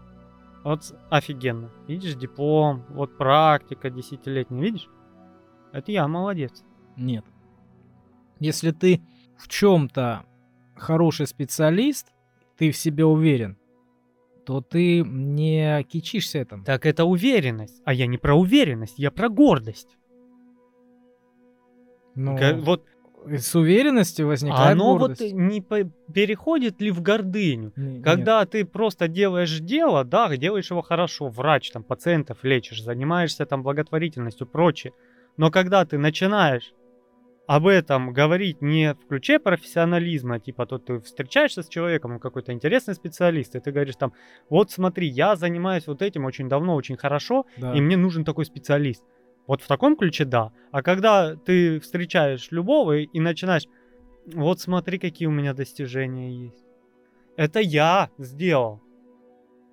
Вот 0.64 0.80
офигенно. 1.10 1.70
Видишь, 1.86 2.14
диплом, 2.14 2.82
вот 2.88 3.16
практика 3.18 3.90
десятилетняя, 3.90 4.60
видишь? 4.62 4.88
Это 5.72 5.92
я 5.92 6.08
молодец. 6.08 6.64
Нет. 6.96 7.25
Если 8.40 8.70
ты 8.70 9.00
в 9.38 9.48
чем-то 9.48 10.25
хороший 10.76 11.26
специалист, 11.26 12.12
ты 12.56 12.70
в 12.70 12.76
себе 12.76 13.04
уверен, 13.04 13.56
то 14.46 14.60
ты 14.60 15.02
не 15.02 15.82
кичишься 15.84 16.38
этим. 16.38 16.64
Так 16.64 16.86
это 16.86 17.04
уверенность. 17.04 17.82
А 17.84 17.92
я 17.92 18.06
не 18.06 18.16
про 18.16 18.34
уверенность, 18.34 18.98
я 18.98 19.10
про 19.10 19.28
гордость. 19.28 19.96
Ну, 22.14 22.36
Вот 22.62 22.84
с 23.26 23.54
уверенностью 23.56 24.28
возникает 24.28 24.72
оно 24.72 24.96
гордость. 24.96 25.20
вот 25.20 25.32
не 25.32 25.60
по- 25.60 25.84
переходит 26.14 26.80
ли 26.80 26.90
в 26.92 27.02
гордыню? 27.02 27.72
Не- 27.76 28.00
Когда 28.00 28.46
ты 28.46 28.64
просто 28.64 29.08
делаешь 29.08 29.58
дело, 29.60 30.04
да, 30.04 30.34
делаешь 30.36 30.70
его 30.70 30.80
хорошо, 30.82 31.28
врач, 31.28 31.70
там, 31.72 31.82
пациентов 31.82 32.38
лечишь, 32.44 32.82
занимаешься 32.82 33.44
там 33.44 33.62
благотворительностью, 33.64 34.46
прочее. 34.46 34.92
Но 35.36 35.50
когда 35.50 35.84
ты 35.84 35.98
начинаешь 35.98 36.72
об 37.46 37.66
этом 37.66 38.12
говорить 38.12 38.60
не 38.60 38.94
в 38.94 39.06
ключе 39.06 39.38
профессионализма, 39.38 40.40
типа 40.40 40.66
тут 40.66 40.86
ты 40.86 41.00
встречаешься 41.00 41.62
с 41.62 41.68
человеком, 41.68 42.12
он 42.12 42.18
какой-то 42.18 42.52
интересный 42.52 42.94
специалист, 42.94 43.54
и 43.54 43.60
ты 43.60 43.70
говоришь 43.70 43.96
там, 43.96 44.12
вот 44.50 44.70
смотри, 44.70 45.08
я 45.08 45.36
занимаюсь 45.36 45.86
вот 45.86 46.02
этим 46.02 46.24
очень 46.24 46.48
давно, 46.48 46.74
очень 46.74 46.96
хорошо. 46.96 47.46
Да. 47.56 47.74
и 47.74 47.80
мне 47.80 47.96
нужен 47.96 48.24
такой 48.24 48.44
специалист. 48.44 49.04
Вот 49.46 49.62
в 49.62 49.68
таком 49.68 49.96
ключе 49.96 50.24
да. 50.24 50.52
А 50.72 50.82
когда 50.82 51.36
ты 51.36 51.78
встречаешь 51.78 52.50
любого 52.50 52.98
и, 52.98 53.04
и 53.04 53.20
начинаешь, 53.20 53.66
вот 54.26 54.60
смотри, 54.60 54.98
какие 54.98 55.28
у 55.28 55.30
меня 55.32 55.54
достижения 55.54 56.46
есть. 56.46 56.64
Это 57.36 57.60
я 57.60 58.10
сделал. 58.18 58.80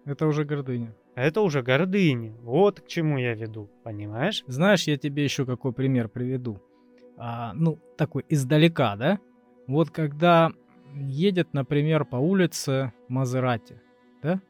Это 0.05 0.27
уже 0.27 0.43
гордыня. 0.43 0.95
Это 1.15 1.41
уже 1.41 1.63
гордыня. 1.63 2.35
Вот 2.41 2.81
к 2.81 2.87
чему 2.87 3.17
я 3.17 3.33
веду, 3.33 3.69
понимаешь? 3.83 4.43
Знаешь, 4.47 4.83
я 4.83 4.97
тебе 4.97 5.23
еще 5.23 5.45
какой 5.45 5.73
пример 5.73 6.07
приведу. 6.09 6.61
А, 7.17 7.53
ну, 7.53 7.79
такой 7.97 8.25
издалека, 8.29 8.95
да? 8.95 9.19
Вот 9.67 9.89
когда 9.91 10.51
едет, 10.95 11.53
например, 11.53 12.05
по 12.05 12.17
улице 12.17 12.93
Мазерати, 13.07 13.81
да? 14.21 14.41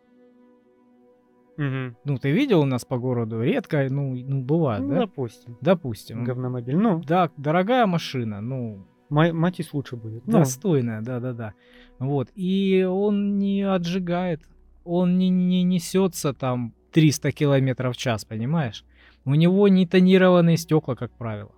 Мгм. 1.58 1.96
Ну, 2.03 2.17
ты 2.17 2.32
видел 2.32 2.62
у 2.62 2.65
нас 2.65 2.84
по 2.84 2.98
городу 2.98 3.41
редко, 3.41 3.88
ну, 3.89 4.15
ну 4.15 4.41
бывает, 4.41 4.82
Ну, 4.84 4.89
да? 4.89 5.00
допустим. 5.01 5.58
Допустим. 5.62 6.24
Говномобиль. 6.24 6.75
Ну, 6.75 7.01
Да, 7.05 7.29
дорогая 7.38 7.86
машина, 7.86 8.41
ну, 8.41 8.88
Ма- 9.10 9.34
Матис 9.34 9.74
лучше 9.74 9.96
будет. 9.96 10.25
Ну, 10.25 10.39
достойная, 10.39 11.01
да-да-да. 11.01 11.53
Вот, 12.00 12.29
и 12.34 12.84
он 12.89 13.38
не 13.38 13.62
отжигает, 13.62 14.41
он 14.84 15.20
не, 15.20 15.29
не 15.29 15.63
несется 15.63 16.34
там 16.34 16.74
300 16.91 17.32
километров 17.32 17.96
в 17.96 18.00
час, 18.00 18.25
понимаешь? 18.25 18.84
У 19.25 19.36
него 19.36 19.67
не 19.67 19.86
тонированные 19.86 20.58
стекла, 20.58 20.96
как 20.96 21.12
правило. 21.12 21.51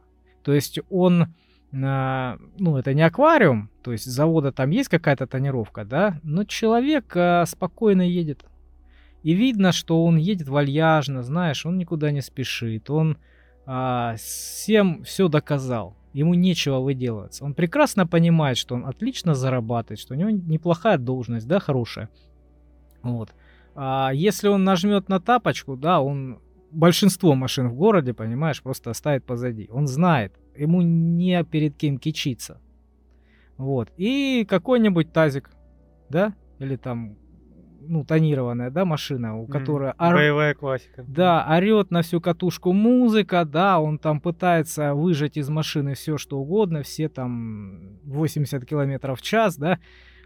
То 0.45 0.53
есть 0.53 0.79
он, 0.91 1.33
а, 1.73 2.37
ну, 2.59 2.77
это 2.77 2.93
не 2.93 3.01
аквариум, 3.01 3.71
то 3.81 3.91
есть 3.91 4.05
завода 4.05 4.51
там 4.51 4.69
есть 4.69 4.89
какая-то 4.89 5.25
тонировка, 5.25 5.83
да, 5.83 6.19
но 6.21 6.43
человек 6.43 7.11
а, 7.17 7.45
спокойно 7.47 8.03
едет. 8.03 8.45
И 9.23 9.33
видно, 9.33 9.71
что 9.71 10.05
он 10.05 10.17
едет 10.17 10.47
вальяжно, 10.47 11.23
знаешь, 11.23 11.65
он 11.65 11.79
никуда 11.79 12.11
не 12.11 12.21
спешит, 12.21 12.91
он 12.91 13.17
а, 13.65 14.15
всем 14.17 15.03
все 15.03 15.27
доказал. 15.29 15.97
Ему 16.13 16.35
нечего 16.35 16.79
выделываться. 16.79 17.43
Он 17.43 17.55
прекрасно 17.55 18.05
понимает, 18.05 18.57
что 18.57 18.75
он 18.75 18.85
отлично 18.85 19.33
зарабатывает, 19.33 19.99
что 19.99 20.13
у 20.13 20.17
него 20.17 20.29
неплохая 20.29 20.99
должность, 20.99 21.47
да, 21.47 21.59
хорошая. 21.59 22.09
Вот. 23.01 23.31
А 23.73 24.11
если 24.13 24.47
он 24.47 24.63
нажмет 24.63 25.09
на 25.09 25.19
тапочку, 25.19 25.75
да, 25.75 26.01
он 26.01 26.39
большинство 26.75 27.35
машин 27.35 27.69
в 27.69 27.73
городе, 27.75 28.13
понимаешь, 28.13 28.61
просто 28.61 28.91
оставит 28.91 29.25
позади. 29.25 29.67
Он 29.71 29.87
знает, 29.87 30.33
ему 30.55 30.81
не 30.81 31.43
перед 31.43 31.75
кем 31.75 31.97
кичиться. 31.97 32.61
Вот. 33.57 33.91
И 33.97 34.45
какой-нибудь 34.49 35.13
тазик, 35.13 35.49
да, 36.09 36.33
или 36.59 36.75
там, 36.75 37.17
ну, 37.87 38.03
тонированная, 38.03 38.69
да, 38.71 38.83
машина, 38.83 39.37
у 39.37 39.43
м, 39.43 39.47
которой 39.47 39.91
ор- 39.97 40.13
Боевая 40.15 40.53
классика. 40.55 41.05
да, 41.07 41.45
орет 41.49 41.91
на 41.91 42.01
всю 42.01 42.19
катушку 42.19 42.73
музыка, 42.73 43.45
да, 43.45 43.79
он 43.79 43.97
там 43.99 44.19
пытается 44.19 44.93
выжать 44.93 45.37
из 45.37 45.49
машины 45.49 45.93
все, 45.93 46.17
что 46.17 46.39
угодно, 46.39 46.83
все 46.83 47.07
там 47.09 47.99
80 48.03 48.65
километров 48.65 49.19
в 49.19 49.21
час, 49.21 49.55
да, 49.57 49.79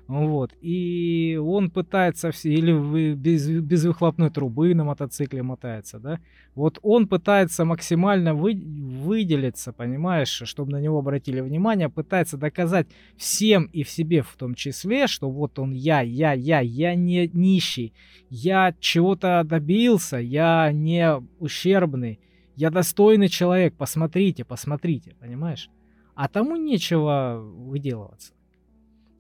вот, 0.10 0.56
и 0.60 1.40
он 1.40 1.70
пытается 1.70 2.32
все, 2.32 2.52
или 2.52 3.14
без, 3.14 3.48
без 3.48 3.86
выхлопной 3.86 4.32
трубы 4.32 4.74
на 4.74 4.84
мотоцикле 4.84 5.44
мотается, 5.44 6.00
да, 6.00 6.20
вот 6.56 6.80
он 6.82 7.08
пытается 7.08 7.64
максимально 7.64 8.34
вы- 8.34 8.60
выделиться, 8.60 9.72
понимаешь, 9.72 10.42
чтобы 10.46 10.72
на 10.72 10.82
него 10.82 10.98
обратили 10.98 11.42
внимание, 11.42 11.90
пытается 11.90 12.38
доказать 12.38 12.88
всем 13.18 13.66
и 13.66 13.84
в 13.84 13.90
себе 13.92 14.24
в 14.24 14.36
том 14.36 14.56
числе, 14.56 15.06
что 15.06 15.30
вот 15.30 15.60
он 15.60 15.74
я, 15.74 16.02
я, 16.02 16.34
я, 16.34 16.60
я 16.62 16.96
не 16.96 17.30
нищий, 17.32 17.94
я 18.32 18.74
чего-то 18.80 19.44
добился, 19.46 20.18
я 20.18 20.72
не 20.72 21.22
ущербный, 21.38 22.20
я 22.56 22.72
достойный 22.72 23.28
человек, 23.28 23.76
посмотрите, 23.76 24.44
посмотрите, 24.44 25.16
понимаешь? 25.20 25.70
А 26.16 26.28
тому 26.28 26.56
нечего 26.56 27.40
выделываться. 27.40 28.34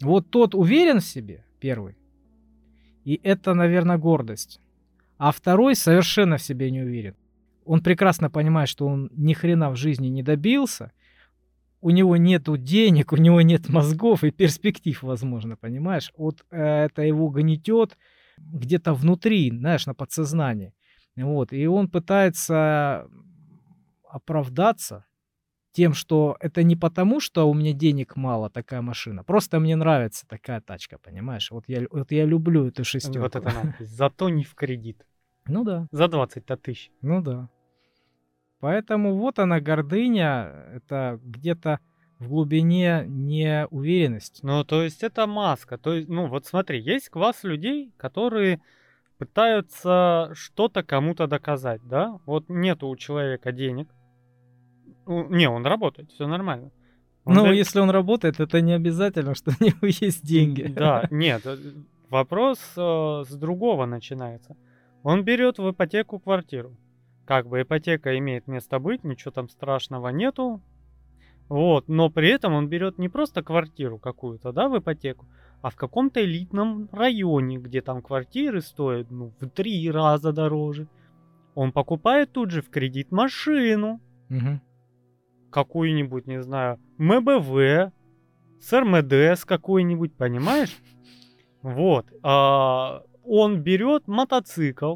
Вот 0.01 0.29
тот 0.29 0.55
уверен 0.55 0.99
в 0.99 1.05
себе, 1.05 1.45
первый, 1.59 1.97
и 3.03 3.19
это, 3.23 3.53
наверное, 3.53 3.97
гордость. 3.97 4.61
А 5.17 5.31
второй 5.31 5.75
совершенно 5.75 6.37
в 6.37 6.41
себе 6.41 6.71
не 6.71 6.81
уверен. 6.81 7.15
Он 7.65 7.81
прекрасно 7.81 8.29
понимает, 8.29 8.69
что 8.69 8.87
он 8.87 9.09
ни 9.13 9.33
хрена 9.33 9.69
в 9.69 9.75
жизни 9.75 10.07
не 10.07 10.23
добился, 10.23 10.91
у 11.81 11.91
него 11.91 12.17
нету 12.17 12.57
денег, 12.57 13.13
у 13.13 13.17
него 13.17 13.41
нет 13.41 13.69
мозгов 13.69 14.23
и 14.23 14.31
перспектив, 14.31 15.01
возможно, 15.03 15.55
понимаешь? 15.55 16.11
Вот 16.17 16.45
э, 16.51 16.85
это 16.85 17.03
его 17.03 17.29
гнетет 17.29 17.97
где-то 18.37 18.93
внутри, 18.93 19.49
знаешь, 19.49 19.85
на 19.85 19.93
подсознании. 19.93 20.73
Вот, 21.15 21.53
и 21.53 21.67
он 21.67 21.89
пытается 21.89 23.07
оправдаться 24.09 25.05
тем, 25.79 25.93
что 25.93 26.35
это 26.41 26.61
не 26.61 26.75
потому, 26.75 27.21
что 27.21 27.49
у 27.49 27.53
меня 27.53 27.71
денег 27.71 28.17
мало, 28.17 28.49
такая 28.49 28.81
машина. 28.81 29.23
Просто 29.23 29.61
мне 29.61 29.77
нравится 29.77 30.27
такая 30.27 30.59
тачка, 30.59 30.97
понимаешь? 30.97 31.51
Вот 31.51 31.63
я, 31.67 31.87
вот 31.89 32.11
я 32.11 32.25
люблю 32.25 32.67
эту 32.67 32.83
шестерку. 32.83 33.19
Вот 33.19 33.35
это 33.37 33.45
надпись. 33.45 33.87
Зато 33.97 34.27
не 34.27 34.43
в 34.43 34.55
кредит. 34.55 35.05
Ну 35.47 35.63
да. 35.63 35.87
За 35.91 36.05
20-то 36.05 36.57
тысяч. 36.57 36.91
Ну 37.01 37.21
да. 37.21 37.47
Поэтому 38.59 39.15
вот 39.15 39.39
она 39.39 39.61
гордыня, 39.61 40.51
это 40.73 41.17
где-то 41.23 41.79
в 42.19 42.27
глубине 42.27 43.05
неуверенность. 43.07 44.43
Ну, 44.43 44.65
то 44.65 44.83
есть 44.83 45.01
это 45.01 45.27
маска. 45.27 45.77
То 45.77 45.93
есть, 45.93 46.09
ну, 46.09 46.27
вот 46.27 46.45
смотри, 46.45 46.81
есть 46.81 47.07
класс 47.07 47.45
людей, 47.45 47.93
которые 47.95 48.59
пытаются 49.17 50.31
что-то 50.33 50.83
кому-то 50.83 51.27
доказать, 51.27 51.79
да? 51.87 52.19
Вот 52.25 52.49
нету 52.49 52.89
у 52.89 52.97
человека 52.97 53.53
денег. 53.53 53.87
Не, 55.09 55.49
он 55.49 55.65
работает, 55.65 56.11
все 56.11 56.27
нормально. 56.27 56.71
Он 57.25 57.33
Ну, 57.33 57.41
говорит, 57.41 57.57
если 57.57 57.79
он 57.79 57.89
работает, 57.89 58.39
это 58.39 58.61
не 58.61 58.73
обязательно, 58.73 59.33
что 59.33 59.51
у 59.59 59.63
него 59.63 59.77
есть 59.81 60.25
деньги. 60.25 60.63
Да, 60.63 61.07
нет, 61.09 61.41
э, 61.45 61.57
вопрос 62.09 62.59
э, 62.77 63.23
с 63.27 63.35
другого 63.35 63.85
начинается. 63.85 64.55
Он 65.03 65.23
берет 65.23 65.57
в 65.57 65.71
ипотеку 65.71 66.19
квартиру. 66.19 66.77
Как 67.25 67.47
бы 67.47 67.61
ипотека 67.61 68.17
имеет 68.17 68.47
место 68.47 68.79
быть, 68.79 69.03
ничего 69.03 69.31
там 69.31 69.49
страшного 69.49 70.09
нету. 70.09 70.61
Вот, 71.47 71.87
но 71.87 72.11
при 72.11 72.29
этом 72.29 72.53
он 72.53 72.67
берет 72.69 72.99
не 72.99 73.09
просто 73.09 73.41
квартиру 73.41 73.97
какую-то, 73.97 74.51
да, 74.51 74.69
в 74.69 74.77
ипотеку, 74.77 75.25
а 75.63 75.71
в 75.71 75.75
каком-то 75.75 76.23
элитном 76.23 76.89
районе, 76.91 77.57
где 77.57 77.81
там 77.81 78.03
квартиры 78.03 78.61
стоят, 78.61 79.09
ну, 79.09 79.33
в 79.39 79.49
три 79.49 79.89
раза 79.89 80.31
дороже. 80.31 80.87
Он 81.55 81.71
покупает 81.71 82.31
тут 82.31 82.51
же 82.51 82.61
в 82.61 82.69
кредит 82.69 83.11
машину, 83.11 83.99
Мгм. 84.29 84.61
Какую-нибудь, 85.49 86.27
не 86.27 86.41
знаю, 86.41 86.79
МБВ, 86.97 87.91
с 88.59 88.73
РМДС 88.73 89.45
какой-нибудь, 89.45 90.15
понимаешь? 90.15 90.77
Вот. 91.61 92.05
а, 92.23 93.03
он 93.23 93.61
берет 93.61 94.07
мотоцикл. 94.07 94.95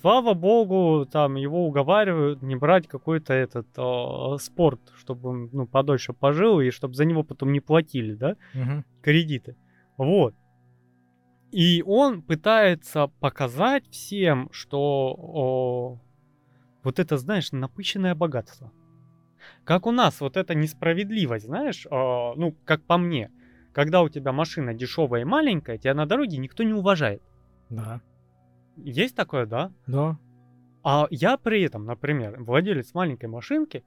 Слава 0.00 0.34
богу, 0.34 1.06
там 1.10 1.36
его 1.36 1.66
уговаривают 1.66 2.42
не 2.42 2.54
брать 2.54 2.86
какой-то 2.86 3.32
этот 3.32 3.66
а, 3.76 4.36
спорт, 4.38 4.80
чтобы 4.98 5.30
он 5.30 5.48
ну, 5.52 5.66
подольше 5.66 6.12
пожил 6.12 6.60
и 6.60 6.70
чтобы 6.70 6.94
за 6.94 7.04
него 7.04 7.22
потом 7.22 7.52
не 7.52 7.60
платили, 7.60 8.14
да, 8.14 8.36
Мгм. 8.54 8.84
кредиты. 9.02 9.56
Вот. 9.96 10.34
И 11.50 11.82
он 11.86 12.22
пытается 12.22 13.08
показать 13.20 13.88
всем, 13.88 14.48
что 14.52 15.14
о, 15.16 16.00
вот 16.82 16.98
это, 16.98 17.16
знаешь, 17.16 17.50
напыщенное 17.52 18.14
богатство. 18.14 18.70
Как 19.64 19.86
у 19.86 19.92
нас 19.92 20.20
вот 20.20 20.36
эта 20.36 20.54
несправедливость, 20.54 21.46
знаешь, 21.46 21.86
а, 21.90 22.34
ну, 22.36 22.56
как 22.64 22.82
по 22.82 22.98
мне, 22.98 23.30
когда 23.72 24.02
у 24.02 24.08
тебя 24.08 24.32
машина 24.32 24.74
дешевая 24.74 25.22
и 25.22 25.24
маленькая, 25.24 25.78
тебя 25.78 25.94
на 25.94 26.06
дороге 26.06 26.38
никто 26.38 26.62
не 26.62 26.72
уважает. 26.72 27.22
Да. 27.70 28.00
Есть 28.76 29.16
такое, 29.16 29.46
да? 29.46 29.72
Да. 29.86 30.18
А 30.82 31.06
я 31.10 31.36
при 31.36 31.62
этом, 31.62 31.84
например, 31.84 32.42
владелец 32.42 32.94
маленькой 32.94 33.26
машинки, 33.26 33.84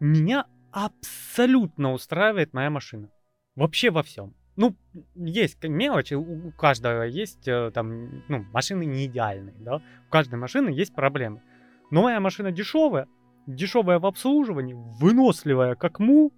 меня 0.00 0.46
абсолютно 0.70 1.92
устраивает 1.92 2.52
моя 2.52 2.68
машина. 2.70 3.10
Вообще 3.54 3.90
во 3.90 4.02
всем. 4.02 4.34
ну, 4.56 4.74
есть 5.14 5.62
мелочи, 5.64 6.14
у 6.14 6.50
каждого 6.52 7.02
есть, 7.02 7.46
э, 7.46 7.70
там, 7.72 8.22
ну, 8.28 8.44
машины 8.52 8.86
не 8.86 9.06
идеальные, 9.06 9.56
да, 9.58 9.76
у 9.76 10.10
каждой 10.10 10.38
машины 10.38 10.70
есть 10.70 10.94
проблемы. 10.94 11.42
Но 11.90 12.02
моя 12.02 12.20
машина 12.20 12.52
дешевая, 12.52 13.06
дешевая 13.46 13.98
в 13.98 14.06
обслуживании, 14.06 14.74
выносливая 14.74 15.74
как 15.74 15.98
мул, 15.98 16.32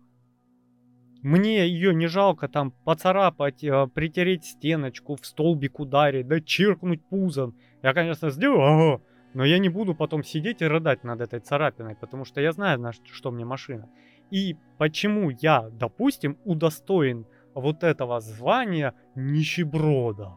мне 1.23 1.67
ее 1.67 1.95
не 1.95 2.07
жалко 2.07 2.49
там 2.49 2.71
поцарапать, 2.85 3.65
э, 3.65 3.89
притереть 3.93 4.45
стеночку, 4.45 5.17
в 5.17 5.27
столбик 5.27 5.81
ударить, 5.81 6.29
да 6.29 6.41
чиркнуть 6.41 7.05
пузом. 7.09 7.57
Я, 7.83 7.93
конечно, 7.93 8.31
сделаю, 8.31 8.63
ага, 8.63 9.03
но 9.35 9.45
я 9.45 9.59
не 9.59 9.69
буду 9.69 9.95
потом 9.95 10.23
сидеть 10.23 10.63
и 10.63 10.67
рыдать 10.67 11.05
над 11.05 11.21
этой 11.21 11.41
царапиной, 11.41 11.97
потому 11.97 12.25
что 12.25 12.41
я 12.41 12.53
знаю, 12.53 12.81
на 12.81 12.93
что 12.93 13.31
мне 13.31 13.45
машина. 13.45 13.89
И 14.31 14.57
почему 14.79 15.31
я, 15.31 15.69
допустим, 15.71 16.39
удостоен 16.45 17.27
вот 17.55 17.83
этого 17.83 18.21
звания 18.21 18.95
нищеброда. 19.15 20.37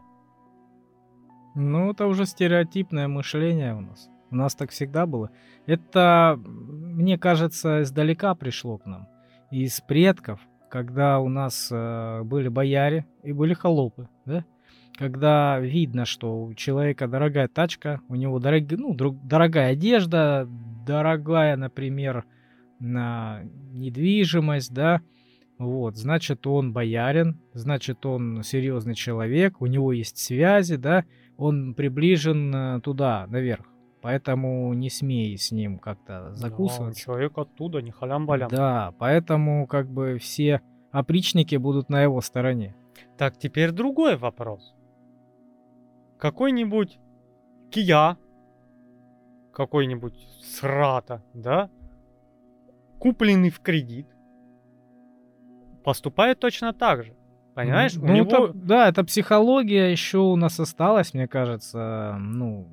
Ну, 1.54 1.90
это 1.90 2.06
уже 2.06 2.26
стереотипное 2.26 3.08
мышление 3.08 3.74
у 3.74 3.80
нас. 3.80 4.11
У 4.32 4.36
нас 4.36 4.54
так 4.54 4.70
всегда 4.70 5.04
было. 5.06 5.30
Это, 5.66 6.40
мне 6.42 7.18
кажется, 7.18 7.82
издалека 7.82 8.34
пришло 8.34 8.78
к 8.78 8.86
нам. 8.86 9.06
Из 9.50 9.80
предков, 9.82 10.40
когда 10.70 11.20
у 11.20 11.28
нас 11.28 11.68
э, 11.70 12.22
были 12.24 12.48
бояре 12.48 13.04
и 13.22 13.32
были 13.32 13.52
холопы, 13.52 14.08
да? 14.24 14.44
Когда 14.96 15.58
видно, 15.58 16.06
что 16.06 16.44
у 16.44 16.54
человека 16.54 17.08
дорогая 17.08 17.48
тачка, 17.48 18.00
у 18.08 18.14
него 18.14 18.38
дорог, 18.38 18.64
ну, 18.70 18.94
друг, 18.94 19.22
дорогая 19.26 19.72
одежда, 19.72 20.48
дорогая, 20.86 21.56
например, 21.56 22.24
на 22.78 23.42
недвижимость, 23.72 24.72
да, 24.72 25.02
вот, 25.58 25.96
значит, 25.96 26.46
он 26.46 26.72
боярин, 26.72 27.38
значит, 27.52 28.04
он 28.06 28.42
серьезный 28.42 28.94
человек, 28.94 29.60
у 29.60 29.66
него 29.66 29.92
есть 29.92 30.18
связи, 30.18 30.76
да, 30.76 31.04
он 31.36 31.74
приближен 31.74 32.54
э, 32.54 32.80
туда, 32.80 33.26
наверх. 33.28 33.71
Поэтому 34.02 34.72
не 34.74 34.90
смей 34.90 35.38
с 35.38 35.52
ним 35.52 35.78
как-то 35.78 36.34
закусывать. 36.34 36.94
Да, 36.94 37.00
человек 37.00 37.38
оттуда, 37.38 37.80
не 37.80 37.92
халям-балям. 37.92 38.50
Да, 38.50 38.92
поэтому 38.98 39.68
как 39.68 39.88
бы 39.88 40.18
все 40.18 40.60
опричники 40.90 41.54
будут 41.54 41.88
на 41.88 42.02
его 42.02 42.20
стороне. 42.20 42.74
Так, 43.16 43.38
теперь 43.38 43.70
другой 43.70 44.16
вопрос. 44.16 44.74
Какой-нибудь 46.18 46.98
Кия, 47.70 48.18
какой-нибудь 49.52 50.14
Срата, 50.42 51.22
да, 51.32 51.70
купленный 52.98 53.50
в 53.50 53.60
кредит, 53.60 54.08
поступает 55.84 56.40
точно 56.40 56.72
так 56.72 57.04
же. 57.04 57.14
Понимаешь? 57.54 57.94
Ну, 57.94 58.04
у 58.04 58.08
него... 58.08 58.46
это, 58.46 58.52
да, 58.54 58.88
это 58.88 59.04
психология 59.04 59.90
еще 59.90 60.18
у 60.18 60.36
нас 60.36 60.58
осталась, 60.58 61.14
мне 61.14 61.28
кажется, 61.28 62.16
ну, 62.18 62.66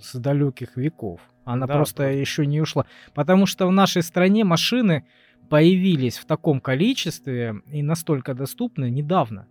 с 0.00 0.14
далеких 0.18 0.76
веков. 0.76 1.20
Она 1.44 1.66
да, 1.66 1.74
просто 1.74 2.04
да. 2.04 2.10
еще 2.10 2.46
не 2.46 2.60
ушла. 2.60 2.86
Потому 3.14 3.46
что 3.46 3.66
в 3.66 3.72
нашей 3.72 4.02
стране 4.02 4.44
машины 4.44 5.04
появились 5.48 6.18
в 6.18 6.26
таком 6.26 6.60
количестве 6.60 7.62
и 7.66 7.82
настолько 7.82 8.34
доступны 8.34 8.90
недавно. 8.90 9.48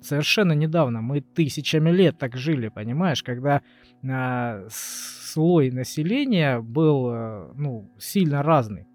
Совершенно 0.00 0.52
недавно. 0.52 1.00
Мы 1.00 1.20
тысячами 1.20 1.90
лет 1.90 2.18
так 2.18 2.36
жили, 2.36 2.68
понимаешь, 2.68 3.22
когда 3.22 3.62
э, 4.02 4.68
слой 4.70 5.70
населения 5.70 6.60
был 6.60 7.10
э, 7.10 7.52
ну, 7.54 7.90
сильно 7.98 8.42
разный 8.42 8.86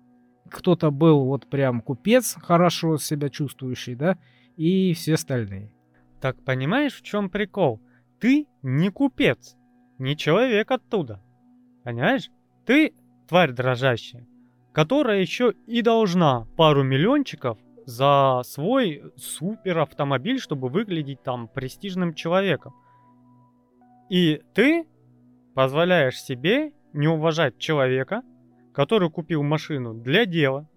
кто-то 0.51 0.91
был 0.91 1.25
вот 1.25 1.49
прям 1.49 1.81
купец, 1.81 2.35
хорошо 2.39 2.97
себя 2.97 3.29
чувствующий, 3.29 3.95
да, 3.95 4.17
и 4.57 4.93
все 4.93 5.15
остальные. 5.15 5.71
Так 6.19 6.43
понимаешь, 6.43 6.93
в 6.93 7.01
чем 7.01 7.29
прикол? 7.29 7.81
Ты 8.19 8.45
не 8.61 8.89
купец, 8.89 9.55
не 10.01 10.17
человек 10.17 10.71
оттуда. 10.71 11.21
Понимаешь? 11.83 12.29
Ты 12.65 12.93
тварь 13.27 13.51
дрожащая, 13.51 14.27
которая 14.73 15.21
еще 15.21 15.53
и 15.67 15.81
должна 15.81 16.47
пару 16.57 16.83
миллиончиков 16.83 17.57
за 17.85 18.41
свой 18.43 19.03
супер 19.15 19.79
автомобиль, 19.79 20.39
чтобы 20.39 20.69
выглядеть 20.69 21.23
там 21.23 21.47
престижным 21.47 22.13
человеком. 22.13 22.73
И 24.09 24.41
ты 24.53 24.85
позволяешь 25.53 26.21
себе 26.21 26.73
не 26.93 27.07
уважать 27.07 27.57
человека, 27.57 28.23
который 28.73 29.09
купил 29.09 29.43
машину 29.43 29.93
для 29.93 30.25
дела, 30.25 30.67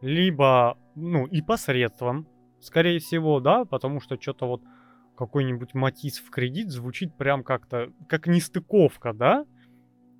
либо, 0.00 0.78
ну, 0.94 1.26
и 1.26 1.42
посредством, 1.42 2.26
скорее 2.60 2.98
всего, 2.98 3.40
да, 3.40 3.64
потому 3.64 4.00
что 4.00 4.20
что-то 4.20 4.46
вот 4.46 4.62
какой-нибудь 5.20 5.74
матис 5.74 6.18
в 6.18 6.30
кредит 6.30 6.70
звучит 6.70 7.14
прям 7.14 7.44
как-то, 7.44 7.92
как 8.08 8.26
нестыковка, 8.26 9.12
да? 9.12 9.44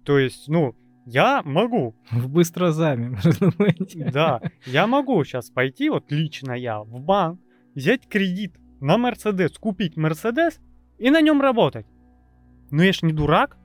То 0.05 0.19
есть, 0.19 0.47
ну, 0.49 0.77
я 1.07 1.43
могу. 1.43 1.95
В 2.11 2.29
быстрозаме. 2.29 3.17
Да, 4.13 4.43
я 4.67 4.87
могу 4.87 5.25
сейчас 5.25 5.49
пойти, 5.49 5.89
вот 5.89 6.13
лично 6.13 6.53
я, 6.53 6.83
в 6.83 7.01
банк, 7.01 7.41
взять 7.75 8.07
кредит 8.07 8.55
на 8.81 8.99
Мерседес, 8.99 9.57
купить 9.57 9.97
Мерседес 9.97 10.61
и 10.99 11.09
на 11.09 11.23
нем 11.23 11.41
работать. 11.41 11.87
Но 12.71 12.83
я 12.83 12.93
ж 12.93 13.01
не 13.01 13.15
дурак, 13.15 13.57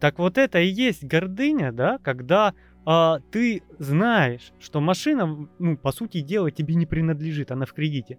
так 0.00 0.18
вот 0.18 0.36
это 0.36 0.60
и 0.60 0.68
есть 0.68 1.02
гордыня, 1.02 1.72
да, 1.72 1.96
когда 1.96 2.52
а, 2.84 3.20
ты 3.32 3.62
знаешь, 3.78 4.52
что 4.60 4.80
машина, 4.80 5.48
ну, 5.58 5.78
по 5.78 5.92
сути 5.92 6.20
дела, 6.20 6.50
тебе 6.50 6.74
не 6.74 6.84
принадлежит, 6.84 7.50
она 7.50 7.64
в 7.64 7.72
кредите. 7.72 8.18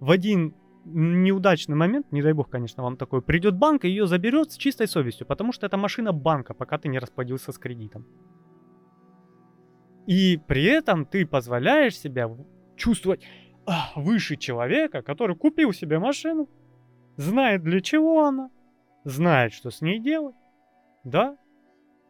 В 0.00 0.10
один 0.10 0.54
неудачный 0.84 1.76
момент, 1.76 2.10
не 2.10 2.22
дай 2.22 2.32
бог, 2.32 2.48
конечно, 2.48 2.82
вам 2.82 2.96
такой, 2.96 3.20
придет 3.22 3.54
банк 3.56 3.84
и 3.84 3.88
ее 3.88 4.06
заберет 4.06 4.50
с 4.52 4.56
чистой 4.56 4.88
совестью, 4.88 5.26
потому 5.26 5.52
что 5.52 5.66
это 5.66 5.76
машина 5.76 6.12
банка, 6.12 6.54
пока 6.54 6.78
ты 6.78 6.88
не 6.88 6.98
расплодился 6.98 7.52
с 7.52 7.58
кредитом. 7.58 8.06
И 10.06 10.38
при 10.48 10.64
этом 10.64 11.04
ты 11.04 11.26
позволяешь 11.26 11.98
себя 11.98 12.28
чувствовать 12.76 13.22
а, 13.66 13.92
выше 13.94 14.36
человека, 14.36 15.02
который 15.02 15.36
купил 15.36 15.72
себе 15.72 15.98
машину, 15.98 16.48
знает 17.16 17.62
для 17.62 17.80
чего 17.80 18.24
она, 18.24 18.50
знает, 19.04 19.52
что 19.52 19.70
с 19.70 19.82
ней 19.82 20.00
делать, 20.00 20.34
да. 21.04 21.36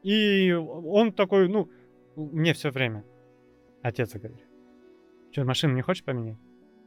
И 0.03 0.53
он 0.53 1.13
такой, 1.13 1.49
ну, 1.49 1.69
мне 2.17 2.55
все 2.55 2.71
время. 2.71 3.05
Отец 3.83 4.15
говорит, 4.15 4.47
что, 5.33 5.45
машину 5.45 5.75
не 5.75 5.83
хочешь 5.83 6.05
поменять? 6.05 6.39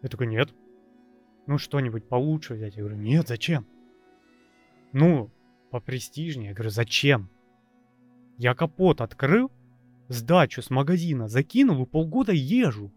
Я 0.01 0.09
такой, 0.09 0.27
нет. 0.27 0.53
Ну, 1.47 1.57
что-нибудь 1.57 2.07
получше 2.07 2.53
взять. 2.53 2.75
Я 2.75 2.83
говорю, 2.83 2.97
нет, 2.97 3.27
зачем? 3.27 3.65
Ну, 4.93 5.31
попрестижнее. 5.71 6.49
Я 6.49 6.53
говорю, 6.53 6.69
зачем? 6.69 7.29
Я 8.37 8.55
капот 8.55 9.01
открыл, 9.01 9.51
сдачу 10.07 10.61
с 10.61 10.69
магазина 10.69 11.27
закинул 11.27 11.83
и 11.83 11.87
полгода 11.87 12.31
езжу. 12.31 12.91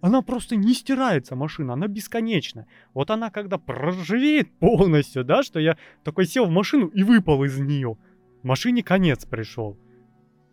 Она 0.00 0.20
просто 0.20 0.56
не 0.56 0.74
стирается, 0.74 1.34
машина, 1.34 1.72
она 1.72 1.86
бесконечна. 1.88 2.66
Вот 2.92 3.10
она 3.10 3.30
когда 3.30 3.56
проржавеет 3.56 4.52
полностью, 4.58 5.24
да, 5.24 5.42
что 5.42 5.60
я 5.60 5.78
такой 6.02 6.26
сел 6.26 6.44
в 6.44 6.50
машину 6.50 6.88
и 6.88 7.02
выпал 7.02 7.42
из 7.44 7.58
нее. 7.58 7.96
Машине 8.42 8.82
конец 8.82 9.24
пришел. 9.24 9.78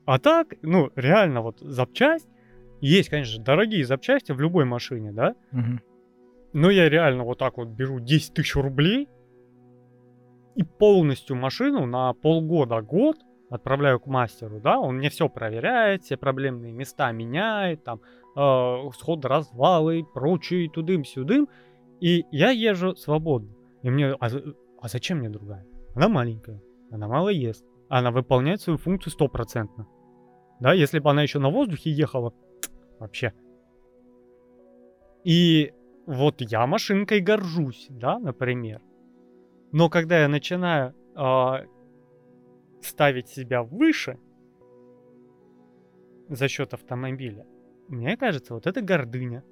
А 0.06 0.19
так, 0.19 0.56
ну, 0.62 0.89
реально, 0.95 1.41
вот 1.41 1.60
запчасть, 1.60 2.30
есть, 2.80 3.10
конечно, 3.10 3.43
дорогие 3.43 3.86
запчасти 3.86 4.32
в 4.32 4.39
любой 4.39 4.63
машине, 4.63 5.12
да? 5.12 5.36
Угу. 5.51 5.80
Но 6.54 6.70
я 6.70 6.90
реально 6.90 7.24
вот 7.24 7.40
так 7.40 7.58
вот 7.58 7.70
беру 7.70 8.00
10 8.00 8.34
тысяч 8.34 8.56
рублей 8.56 9.08
и 10.56 10.64
полностью 10.64 11.36
машину 11.36 11.86
на 11.86 12.14
полгода-год 12.14 13.18
отправляю 13.50 14.00
к 14.00 14.08
мастеру, 14.08 14.62
да, 14.62 14.80
он 14.80 14.98
мне 14.98 15.10
все 15.10 15.28
проверяет, 15.28 16.04
все 16.04 16.16
проблемные 16.16 16.72
места 16.72 17.12
меняет, 17.12 17.84
там, 17.84 18.00
э, 18.36 18.90
сход 18.98 19.26
развалы 19.26 20.00
и 20.00 20.04
прочее, 20.04 20.70
тудым-сюдым, 20.70 21.50
и 22.00 22.24
я 22.32 22.52
езжу 22.52 22.96
свободно. 22.96 23.54
И 23.84 23.90
мне, 23.90 24.14
а, 24.14 24.30
а 24.82 24.88
зачем 24.88 25.18
мне 25.18 25.30
другая? 25.30 25.66
Она 25.96 26.08
маленькая, 26.08 26.62
она 26.92 27.08
мало 27.08 27.28
ест, 27.28 27.66
она 27.90 28.12
выполняет 28.12 28.62
свою 28.62 28.78
функцию 28.78 29.12
стопроцентно. 29.12 29.86
Да, 30.62 30.74
если 30.74 31.00
бы 31.00 31.10
она 31.10 31.22
еще 31.22 31.40
на 31.40 31.50
воздухе 31.50 31.92
ехала, 31.92 32.34
вообще. 33.00 33.34
И 35.26 35.74
вот 36.06 36.42
я 36.42 36.66
машинкой 36.68 37.22
горжусь, 37.22 37.88
да, 37.90 38.20
например. 38.20 38.82
Но 39.72 39.90
когда 39.90 40.22
я 40.22 40.28
начинаю 40.28 40.94
э, 41.16 41.66
ставить 42.82 43.30
себя 43.30 43.64
выше 43.64 44.18
за 46.28 46.48
счет 46.48 46.74
автомобиля, 46.74 47.46
мне 47.88 48.18
кажется, 48.18 48.54
вот 48.54 48.68
это 48.68 48.82
гордыня. 48.82 49.44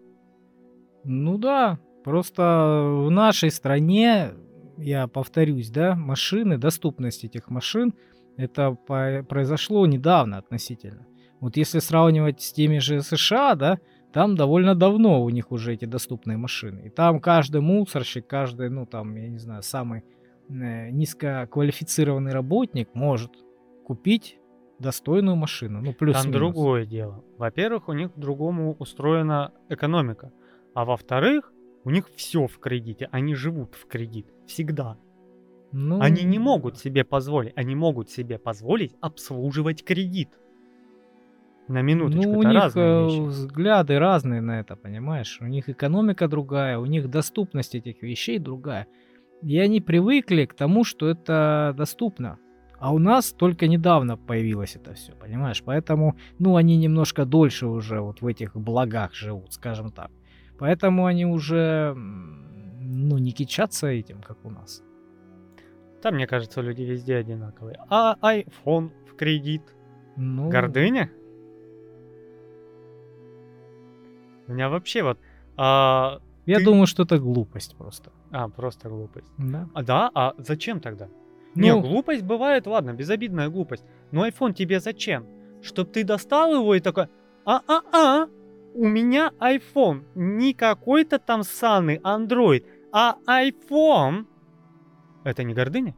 Ну 1.04 1.38
да, 1.38 1.80
просто 2.04 3.04
в 3.06 3.10
нашей 3.12 3.52
стране, 3.52 4.32
я 4.78 5.08
повторюсь, 5.08 5.70
да, 5.70 5.96
машины, 5.96 6.58
доступность 6.58 7.24
этих 7.24 7.50
машин, 7.50 7.94
это 8.38 8.72
произошло 8.72 9.86
недавно 9.86 10.38
относительно. 10.38 11.06
Вот 11.40 11.58
если 11.58 11.80
сравнивать 11.80 12.42
с 12.42 12.52
теми 12.52 12.80
же 12.80 13.02
США, 13.02 13.56
да, 13.56 13.80
там 14.12 14.36
довольно 14.36 14.76
давно 14.76 15.24
у 15.24 15.30
них 15.30 15.52
уже 15.52 15.74
эти 15.74 15.86
доступные 15.86 16.38
машины. 16.38 16.88
И 16.88 16.90
там 16.90 17.20
каждый 17.20 17.62
мусорщик, 17.62 18.28
каждый, 18.28 18.70
ну 18.70 18.86
там, 18.86 19.16
я 19.16 19.30
не 19.30 19.38
знаю, 19.38 19.64
самый 19.64 20.04
э, 20.50 20.90
низкоквалифицированный 20.90 22.32
работник 22.32 22.90
может 22.94 23.32
купить 23.86 24.40
достойную 24.80 25.36
машину. 25.36 25.82
Ну, 25.82 25.94
плюс 25.94 26.22
Там 26.22 26.32
другое 26.32 26.86
дело. 26.86 27.24
Во-первых, 27.38 27.90
у 27.90 27.94
них 27.94 28.12
другому 28.16 28.76
устроена 28.80 29.52
экономика. 29.70 30.32
А 30.74 30.86
во-вторых, 30.86 31.52
у 31.84 31.90
них 31.90 32.10
все 32.16 32.48
в 32.48 32.60
кредите. 32.60 33.10
Они 33.12 33.36
живут 33.36 33.76
в 33.76 33.88
кредит. 33.88 34.28
Всегда. 34.48 34.98
Ну, 35.72 36.00
Они 36.02 36.24
не 36.24 36.40
могут 36.40 36.78
себе 36.78 37.04
позволить. 37.04 37.54
Они 37.56 37.76
могут 37.76 38.10
себе 38.10 38.40
позволить 38.40 38.96
обслуживать 39.02 39.84
кредит. 39.84 40.30
На 41.70 41.84
минуточку, 41.84 42.32
Ну, 42.32 42.40
у 42.40 42.44
них 42.44 42.64
разные 42.64 42.86
э, 42.86 43.06
вещи. 43.06 43.22
взгляды 43.22 44.00
разные 44.00 44.42
на 44.42 44.60
это, 44.60 44.76
понимаешь? 44.76 45.38
У 45.40 45.46
них 45.46 45.70
экономика 45.70 46.28
другая, 46.28 46.80
у 46.80 46.86
них 46.86 47.10
доступность 47.10 47.76
этих 47.76 48.02
вещей 48.02 48.40
другая. 48.40 48.88
И 49.44 49.58
они 49.60 49.80
привыкли 49.80 50.46
к 50.46 50.56
тому, 50.56 50.84
что 50.84 51.08
это 51.08 51.74
доступно. 51.78 52.40
А 52.80 52.92
у 52.92 52.98
нас 52.98 53.32
только 53.32 53.68
недавно 53.68 54.18
появилось 54.18 54.76
это 54.76 54.94
все, 54.96 55.12
понимаешь? 55.14 55.62
Поэтому, 55.64 56.16
ну, 56.40 56.56
они 56.56 56.76
немножко 56.76 57.26
дольше 57.26 57.68
уже 57.68 58.02
вот 58.02 58.22
в 58.22 58.26
этих 58.28 58.56
благах 58.56 59.14
живут, 59.14 59.54
скажем 59.54 59.92
так. 59.92 60.10
Поэтому 60.58 61.06
они 61.06 61.26
уже, 61.26 61.94
ну, 61.96 63.18
не 63.20 63.32
кичатся 63.32 63.88
этим, 63.88 64.22
как 64.22 64.44
у 64.44 64.50
нас. 64.50 64.82
Там, 66.02 66.16
мне 66.16 66.26
кажется, 66.26 66.62
люди 66.62 66.82
везде 66.82 67.18
одинаковые. 67.18 67.78
А 67.90 68.16
iPhone 68.24 68.90
в 69.08 69.16
кредит. 69.16 69.62
Ну, 70.16 70.50
Гордыня? 70.50 71.12
Меня 74.52 74.70
вообще 74.70 75.04
вот... 75.04 75.20
А, 75.58 76.20
я 76.46 76.58
ты- 76.58 76.66
думаю, 76.66 76.88
что 76.88 77.04
это 77.04 77.18
глупость 77.20 77.76
просто. 77.78 78.12
а, 78.32 78.48
просто 78.48 78.90
глупость. 78.90 79.28
Да. 79.38 79.68
А 79.74 79.84
да? 79.84 80.12
А 80.14 80.34
зачем 80.38 80.80
тогда? 80.80 81.08
Не, 81.56 81.74
Ну, 81.74 81.82
глупость 81.82 82.24
бывает, 82.24 82.68
ладно, 82.68 82.94
безобидная 82.94 83.50
глупость. 83.50 83.84
Но 84.12 84.28
iPhone 84.28 84.54
тебе 84.54 84.80
зачем? 84.80 85.26
Чтоб 85.62 85.92
ты 85.92 86.04
достал 86.04 86.54
его 86.54 86.76
и 86.76 86.80
такой, 86.80 87.08
а-а-а, 87.46 88.28
у 88.76 88.88
меня 88.88 89.32
iPhone, 89.40 90.04
не 90.16 90.54
какой-то 90.54 91.20
там 91.20 91.44
санный 91.44 91.98
Android, 91.98 92.64
а 92.92 93.16
iPhone. 93.28 94.26
Это 95.24 95.44
не 95.44 95.54
гордыня? 95.54 95.96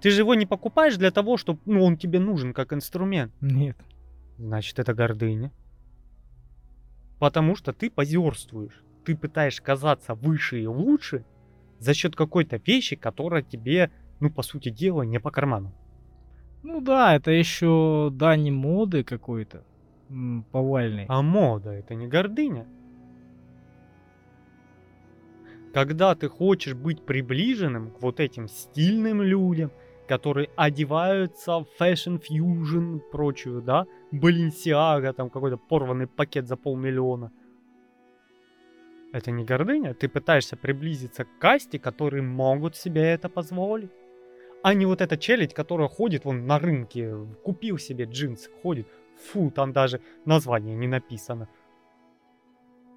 Ты 0.00 0.10
же 0.10 0.20
его 0.22 0.34
не 0.34 0.46
покупаешь 0.46 0.96
для 0.96 1.10
того, 1.10 1.36
чтобы 1.36 1.58
ну, 1.66 1.84
он 1.84 1.96
тебе 1.96 2.20
нужен 2.20 2.52
как 2.54 2.72
инструмент. 2.72 3.32
нет. 3.40 3.76
Значит, 4.38 4.78
это 4.78 4.94
гордыня. 4.94 5.50
Потому 7.18 7.56
что 7.56 7.72
ты 7.72 7.90
позерствуешь. 7.90 8.82
Ты 9.04 9.16
пытаешься 9.16 9.62
казаться 9.62 10.14
выше 10.14 10.60
и 10.60 10.66
лучше 10.66 11.24
за 11.78 11.94
счет 11.94 12.16
какой-то 12.16 12.56
вещи, 12.56 12.96
которая 12.96 13.42
тебе, 13.42 13.90
ну, 14.20 14.30
по 14.30 14.42
сути 14.42 14.70
дела, 14.70 15.02
не 15.02 15.20
по 15.20 15.30
карману. 15.30 15.72
Ну 16.62 16.80
да, 16.80 17.14
это 17.14 17.30
еще 17.30 18.10
дань 18.12 18.50
моды 18.50 19.04
какой-то 19.04 19.64
повальный. 20.50 21.06
А 21.08 21.22
мода 21.22 21.70
это 21.70 21.94
не 21.94 22.08
гордыня. 22.08 22.66
Когда 25.72 26.14
ты 26.14 26.28
хочешь 26.28 26.74
быть 26.74 27.04
приближенным 27.04 27.90
к 27.90 28.00
вот 28.00 28.18
этим 28.18 28.48
стильным 28.48 29.22
людям, 29.22 29.70
которые 30.06 30.50
одеваются 30.56 31.58
в 31.58 31.66
Fashion 31.80 32.20
Fusion, 32.20 33.00
прочую, 33.12 33.62
да, 33.62 33.86
Balenciaga, 34.12 35.12
там 35.12 35.30
какой-то 35.30 35.56
порванный 35.56 36.06
пакет 36.06 36.46
за 36.46 36.56
полмиллиона. 36.56 37.32
Это 39.12 39.30
не 39.30 39.44
гордыня, 39.44 39.94
ты 39.94 40.08
пытаешься 40.08 40.56
приблизиться 40.56 41.24
к 41.24 41.38
касте, 41.38 41.78
которые 41.78 42.22
могут 42.22 42.76
себе 42.76 43.02
это 43.02 43.28
позволить. 43.28 43.90
А 44.62 44.74
не 44.74 44.86
вот 44.86 45.00
эта 45.00 45.16
челядь, 45.16 45.54
которая 45.54 45.88
ходит 45.88 46.24
вон 46.24 46.46
на 46.46 46.58
рынке, 46.58 47.14
купил 47.44 47.78
себе 47.78 48.04
джинсы, 48.04 48.50
ходит, 48.62 48.86
фу, 49.16 49.50
там 49.50 49.72
даже 49.72 50.00
название 50.24 50.76
не 50.76 50.88
написано. 50.88 51.48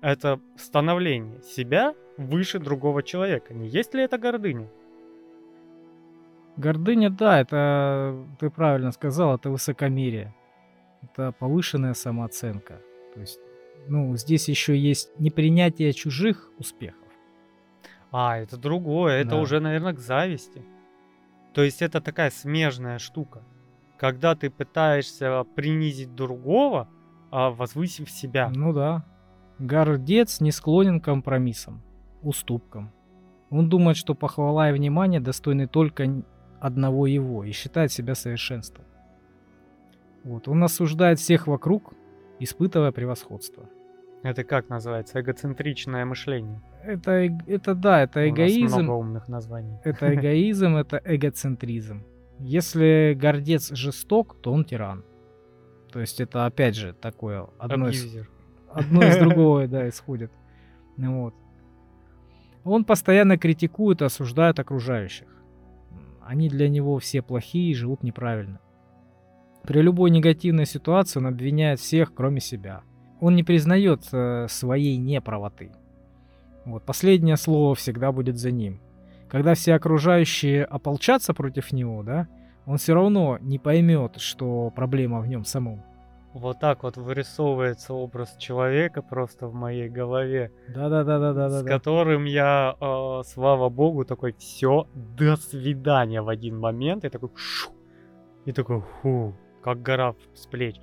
Это 0.01 0.39
становление 0.57 1.41
себя 1.43 1.93
выше 2.17 2.59
другого 2.59 3.03
человека. 3.03 3.53
Не 3.53 3.67
есть 3.67 3.93
ли 3.93 4.01
это 4.03 4.17
гордыня? 4.17 4.69
Гордыня, 6.59 7.09
да, 7.09 7.39
это, 7.39 8.17
ты 8.37 8.49
правильно 8.49 8.91
сказал, 8.91 9.35
это 9.35 9.49
высокомерие. 9.49 10.35
Это 11.01 11.31
повышенная 11.31 11.93
самооценка. 11.93 12.81
То 13.13 13.21
есть, 13.21 13.39
ну, 13.87 14.13
здесь 14.17 14.49
еще 14.49 14.77
есть 14.77 15.17
непринятие 15.19 15.93
чужих 15.93 16.51
успехов. 16.57 17.07
А, 18.11 18.37
это 18.37 18.57
другое, 18.57 19.21
это 19.21 19.29
Да. 19.31 19.41
уже, 19.41 19.61
наверное, 19.61 19.93
к 19.93 19.99
зависти. 19.99 20.61
То 21.53 21.63
есть 21.63 21.81
это 21.81 22.01
такая 22.01 22.29
смежная 22.29 22.99
штука. 22.99 23.41
Когда 23.97 24.35
ты 24.35 24.49
пытаешься 24.49 25.45
принизить 25.55 26.13
другого, 26.13 26.89
а 27.31 27.51
возвысив 27.51 28.09
себя. 28.09 28.51
Ну 28.53 28.73
да. 28.73 29.05
Гордец 29.59 30.41
не 30.41 30.51
склонен 30.51 30.99
к 30.99 31.05
компромиссам, 31.05 31.81
уступкам. 32.21 32.91
Он 33.49 33.69
думает, 33.69 33.95
что 33.95 34.13
похвала 34.13 34.69
и 34.69 34.73
внимание 34.73 35.19
достойны 35.21 35.67
только 35.67 36.23
одного 36.59 37.07
его 37.07 37.43
и 37.43 37.51
считает 37.51 37.91
себя 37.91 38.15
совершенством. 38.15 38.85
Вот. 40.23 40.47
Он 40.47 40.63
осуждает 40.63 41.19
всех 41.19 41.47
вокруг, 41.47 41.93
испытывая 42.39 42.91
превосходство. 42.91 43.69
Это 44.21 44.43
как 44.43 44.69
называется? 44.69 45.21
Эгоцентричное 45.21 46.03
мышление. 46.05 46.61
Это, 46.83 47.11
это 47.47 47.73
да, 47.73 48.01
это 48.01 48.19
У 48.19 48.23
нас 48.23 48.29
эгоизм. 48.31 48.75
много 48.81 48.91
умных 48.91 49.27
названий. 49.29 49.77
Это 49.83 50.13
эгоизм, 50.13 50.75
это 50.75 51.01
эгоцентризм. 51.05 52.03
Если 52.39 53.17
гордец 53.19 53.71
жесток, 53.73 54.41
то 54.41 54.51
он 54.51 54.65
тиран. 54.65 55.03
То 55.91 55.99
есть 55.99 56.21
это 56.21 56.45
опять 56.45 56.75
же 56.75 56.93
такое 56.93 57.47
одно 57.57 57.89
из, 57.89 58.17
одно 58.71 59.03
из 59.03 59.17
другого, 59.17 59.67
да, 59.67 59.87
исходит. 59.89 60.31
Вот. 60.97 61.33
Он 62.63 62.83
постоянно 62.83 63.37
критикует 63.37 64.01
и 64.01 64.05
осуждает 64.05 64.59
окружающих. 64.59 65.27
Они 66.29 66.47
для 66.47 66.69
него 66.69 66.99
все 66.99 67.23
плохие 67.23 67.71
и 67.71 67.73
живут 67.73 68.03
неправильно. 68.03 68.59
При 69.63 69.81
любой 69.81 70.11
негативной 70.11 70.67
ситуации 70.67 71.17
он 71.17 71.25
обвиняет 71.25 71.79
всех, 71.79 72.13
кроме 72.13 72.39
себя. 72.39 72.83
Он 73.19 73.35
не 73.35 73.41
признает 73.41 74.03
э, 74.11 74.45
своей 74.47 74.97
неправоты. 74.97 75.71
Вот, 76.65 76.85
последнее 76.85 77.35
слово 77.35 77.73
всегда 77.73 78.11
будет 78.11 78.37
за 78.37 78.51
ним. 78.51 78.79
Когда 79.27 79.55
все 79.55 79.73
окружающие 79.73 80.65
ополчатся 80.65 81.33
против 81.33 81.71
него, 81.71 82.03
да, 82.03 82.27
он 82.67 82.77
все 82.77 82.93
равно 82.93 83.39
не 83.41 83.57
поймет, 83.57 84.17
что 84.17 84.69
проблема 84.69 85.21
в 85.21 85.27
нем 85.27 85.45
самом. 85.45 85.81
Вот 86.33 86.59
так 86.59 86.83
вот 86.83 86.95
вырисовывается 86.97 87.93
образ 87.93 88.35
человека 88.37 89.01
просто 89.01 89.47
в 89.47 89.53
моей 89.53 89.89
голове, 89.89 90.51
Да-да-да-да-да. 90.67 91.49
с 91.49 91.63
которым 91.63 92.25
я, 92.25 92.75
э, 92.79 93.21
слава 93.25 93.69
богу, 93.69 94.05
такой, 94.05 94.33
все, 94.37 94.87
до 94.93 95.37
свидания 95.37 96.21
в 96.21 96.29
один 96.29 96.59
момент, 96.59 97.03
и 97.03 97.09
такой, 97.09 97.29
шу, 97.35 97.71
и 98.45 98.51
такой, 98.51 98.81
фу, 99.01 99.33
как 99.63 99.81
гора 99.81 100.13
с 100.35 100.45
плеч. 100.45 100.75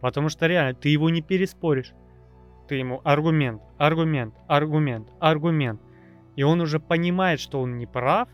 Потому 0.00 0.28
что 0.28 0.46
реально, 0.46 0.74
ты 0.74 0.88
его 0.88 1.10
не 1.10 1.20
переспоришь. 1.20 1.94
Ты 2.68 2.76
ему 2.76 3.00
аргумент, 3.04 3.60
аргумент, 3.78 4.34
аргумент, 4.46 5.08
аргумент. 5.18 5.80
И 6.36 6.44
он 6.44 6.60
уже 6.60 6.78
понимает, 6.78 7.40
что 7.40 7.60
он 7.60 7.76
не 7.76 7.86
прав, 7.86 8.28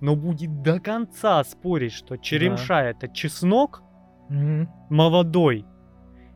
но 0.00 0.16
будет 0.16 0.62
до 0.62 0.80
конца 0.80 1.42
спорить, 1.44 1.92
что 1.92 2.16
черемша 2.18 2.82
это 2.82 3.08
чеснок, 3.08 3.82
Мгм. 4.28 4.68
молодой, 4.90 5.64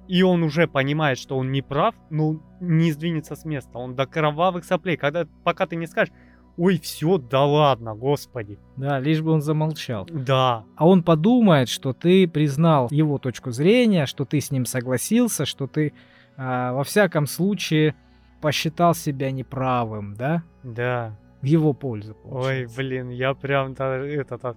и 0.08 0.22
он 0.22 0.42
уже 0.42 0.66
понимает, 0.66 1.18
что 1.18 1.36
он 1.36 1.50
не 1.52 1.62
прав, 1.62 1.94
но 2.10 2.40
не 2.60 2.92
сдвинется 2.92 3.36
с 3.36 3.44
места. 3.44 3.78
Он 3.78 3.94
до 3.94 4.06
кровавых 4.06 4.64
соплей. 4.64 4.96
Когда, 4.96 5.26
пока 5.44 5.66
ты 5.66 5.76
не 5.76 5.86
скажешь, 5.86 6.12
ой, 6.56 6.78
все, 6.78 7.18
да 7.18 7.44
ладно, 7.44 7.94
господи. 7.94 8.58
Да, 8.76 9.00
лишь 9.00 9.22
бы 9.22 9.32
он 9.32 9.40
замолчал. 9.40 10.06
Да, 10.10 10.64
А 10.76 10.86
он 10.86 11.02
подумает, 11.02 11.68
что 11.68 11.92
ты 11.92 12.28
признал 12.28 12.88
его 12.90 13.18
точку 13.18 13.50
зрения, 13.50 14.06
что 14.06 14.24
ты 14.24 14.40
с 14.40 14.50
ним 14.50 14.66
согласился, 14.66 15.46
что 15.46 15.66
ты 15.66 15.92
а, 16.36 16.72
во 16.72 16.84
всяком 16.84 17.26
случае 17.26 17.94
посчитал 18.40 18.94
себя 18.94 19.30
неправым, 19.30 20.14
да, 20.16 20.42
да. 20.62 21.16
в 21.40 21.46
его 21.46 21.72
пользу. 21.72 22.16
Ой, 22.24 22.30
получается. 22.30 22.76
блин, 22.76 23.08
я 23.10 23.34
прям 23.34 23.74
та- 23.74 23.96
это 23.96 24.36
так 24.38 24.56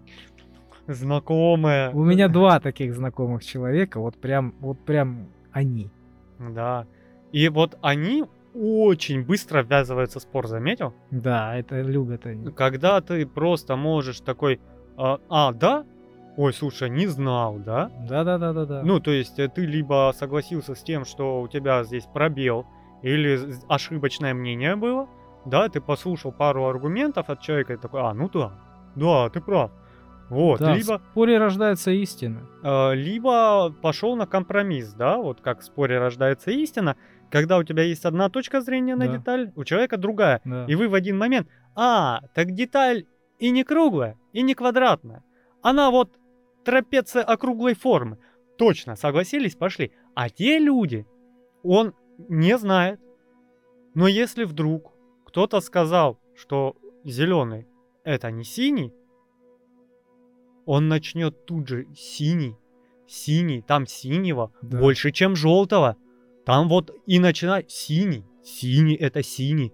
знакомая. 0.87 1.91
У 1.91 2.03
меня 2.03 2.27
два 2.27 2.59
таких 2.59 2.95
знакомых 2.95 3.43
человека, 3.43 3.99
вот 3.99 4.19
прям, 4.19 4.53
вот 4.59 4.79
прям 4.85 5.27
они. 5.57 5.89
Да. 6.39 6.85
И 7.31 7.49
вот 7.49 7.77
они 7.81 8.25
очень 8.53 9.25
быстро 9.25 9.63
ввязываются 9.63 10.19
в 10.19 10.23
спор, 10.23 10.47
заметил? 10.47 10.93
Да, 11.11 11.55
это 11.55 11.81
любят 11.81 12.25
они. 12.25 12.51
Когда 12.51 13.01
ты 13.01 13.25
просто 13.25 13.75
можешь 13.75 14.19
такой, 14.21 14.59
а, 14.97 15.19
а, 15.29 15.51
да? 15.51 15.85
Ой, 16.37 16.53
слушай, 16.53 16.89
не 16.89 17.07
знал, 17.07 17.57
да? 17.57 17.91
Да-да-да-да-да. 18.07 18.83
Ну, 18.83 18.99
то 18.99 19.11
есть 19.11 19.39
э, 19.39 19.47
ты 19.47 19.65
либо 19.65 20.13
согласился 20.15 20.75
с 20.75 20.83
тем, 20.83 21.03
что 21.03 21.41
у 21.41 21.47
тебя 21.47 21.83
здесь 21.83 22.05
пробел, 22.05 22.65
или 23.01 23.39
ошибочное 23.67 24.33
мнение 24.33 24.75
было, 24.75 25.07
да, 25.45 25.67
ты 25.69 25.81
послушал 25.81 26.31
пару 26.31 26.65
аргументов 26.65 27.29
от 27.29 27.41
человека 27.41 27.73
и 27.73 27.77
такой, 27.77 28.01
а, 28.01 28.13
ну 28.13 28.29
да, 28.29 28.51
да, 28.95 29.29
ты 29.29 29.41
прав. 29.41 29.71
Вот, 30.29 30.59
Да, 30.59 30.75
либо, 30.75 30.99
в 30.99 31.11
споре 31.11 31.37
рождается 31.37 31.91
истина. 31.91 32.47
э, 32.63 32.95
либо 32.95 33.71
пошел 33.81 34.15
на 34.15 34.27
компромисс, 34.27 34.93
да, 34.93 35.17
вот 35.17 35.41
как 35.41 35.61
в 35.61 35.63
споре 35.63 35.99
рождается 35.99 36.51
истина, 36.51 36.97
когда 37.31 37.57
у 37.57 37.63
тебя 37.63 37.83
есть 37.83 38.05
одна 38.05 38.29
точка 38.29 38.61
зрения 38.61 38.95
на 38.95 39.07
Да. 39.07 39.17
деталь, 39.17 39.51
у 39.55 39.63
человека 39.63 39.97
другая. 39.97 40.41
Да. 40.43 40.65
И 40.67 40.75
вы 40.75 40.89
в 40.89 40.93
один 40.93 41.17
момент, 41.17 41.47
а, 41.75 42.21
так 42.33 42.51
деталь 42.51 43.05
и 43.39 43.51
не 43.51 43.63
круглая, 43.63 44.17
и 44.33 44.41
не 44.41 44.53
квадратная. 44.53 45.23
Она 45.61 45.91
вот 45.91 46.17
трапеция 46.65 47.23
округлой 47.23 47.73
формы. 47.75 48.17
Точно, 48.57 48.95
согласились, 48.95 49.55
пошли. 49.55 49.91
А 50.15 50.29
те 50.29 50.59
люди, 50.59 51.05
он 51.63 51.93
не 52.29 52.57
знает. 52.57 52.99
Но 53.93 54.07
если 54.07 54.43
вдруг 54.43 54.91
кто-то 55.25 55.61
сказал, 55.61 56.19
что 56.35 56.75
зеленый 57.03 57.67
это 58.03 58.31
не 58.31 58.43
синий, 58.43 58.93
он 60.67 60.87
начнет 60.87 61.45
тут 61.45 61.67
же 61.67 61.87
синий, 61.95 62.55
синий, 63.07 63.61
там 63.61 63.87
синего 63.87 64.51
Да. 64.61 64.79
больше, 64.79 65.11
чем 65.11 65.35
желтого. 65.35 65.95
Там 66.45 66.69
вот 66.69 66.91
и 67.07 67.19
начинает 67.19 67.71
синий, 67.71 68.23
синий 68.43 68.95
это 68.95 69.23
синий. 69.23 69.73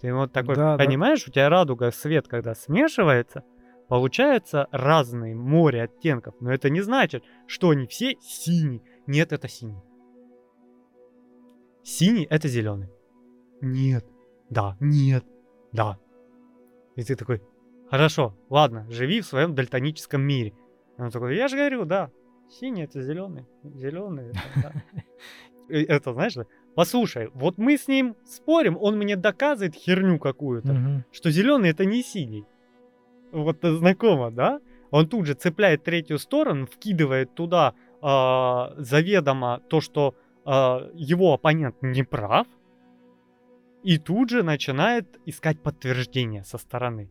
Ты 0.00 0.12
вот 0.12 0.32
такой, 0.32 0.56
Да, 0.56 0.76
да. 0.76 0.84
понимаешь, 0.84 1.26
у 1.26 1.30
тебя 1.30 1.48
радуга, 1.48 1.90
свет, 1.92 2.26
когда 2.28 2.54
смешивается, 2.54 3.44
получается 3.88 4.66
разные 4.72 5.34
море 5.36 5.84
оттенков. 5.84 6.34
Но 6.40 6.52
это 6.52 6.70
не 6.70 6.80
значит, 6.80 7.22
что 7.46 7.70
они 7.70 7.86
все 7.86 8.16
синий. 8.20 8.82
Нет, 9.06 9.32
это 9.32 9.48
синий. 9.48 9.80
Синий 11.84 12.26
это 12.30 12.48
зеленый. 12.48 12.88
Нет. 13.60 14.04
Да. 14.50 14.76
Нет. 14.80 15.24
Да. 15.72 15.98
И 16.96 17.02
ты 17.04 17.16
такой, 17.16 17.42
хорошо, 17.92 18.34
ладно, 18.48 18.86
живи 18.88 19.20
в 19.20 19.26
своем 19.26 19.54
дальтоническом 19.54 20.22
мире. 20.22 20.54
И 20.96 21.02
он 21.02 21.10
такой, 21.10 21.36
я 21.36 21.48
же 21.48 21.56
говорю, 21.56 21.84
да, 21.84 22.10
синий 22.48 22.84
это 22.84 23.02
зеленый, 23.02 23.44
зеленый 23.62 24.30
это, 24.30 24.40
да». 24.62 24.72
Это, 25.68 26.12
знаешь, 26.12 26.34
да, 26.34 26.46
послушай, 26.74 27.30
вот 27.34 27.58
мы 27.58 27.76
с 27.76 27.88
ним 27.88 28.16
спорим, 28.24 28.76
он 28.80 28.96
мне 28.96 29.16
доказывает 29.16 29.74
херню 29.74 30.18
какую-то, 30.18 31.04
что 31.12 31.30
зеленый 31.30 31.70
это 31.70 31.84
не 31.84 32.02
синий. 32.02 32.44
Вот 33.30 33.64
э, 33.64 33.72
знакомо, 33.72 34.30
да? 34.30 34.60
Он 34.90 35.06
тут 35.08 35.26
же 35.26 35.34
цепляет 35.34 35.84
третью 35.84 36.18
сторону, 36.18 36.66
вкидывает 36.66 37.34
туда 37.34 37.74
а, 38.02 38.74
заведомо 38.76 39.62
то, 39.68 39.80
что 39.80 40.14
а, 40.44 40.90
его 40.94 41.32
оппонент 41.32 41.76
не 41.80 42.02
прав, 42.02 42.46
и 43.82 43.98
тут 43.98 44.28
же 44.28 44.42
начинает 44.42 45.06
искать 45.24 45.62
подтверждение 45.62 46.44
со 46.44 46.58
стороны. 46.58 47.08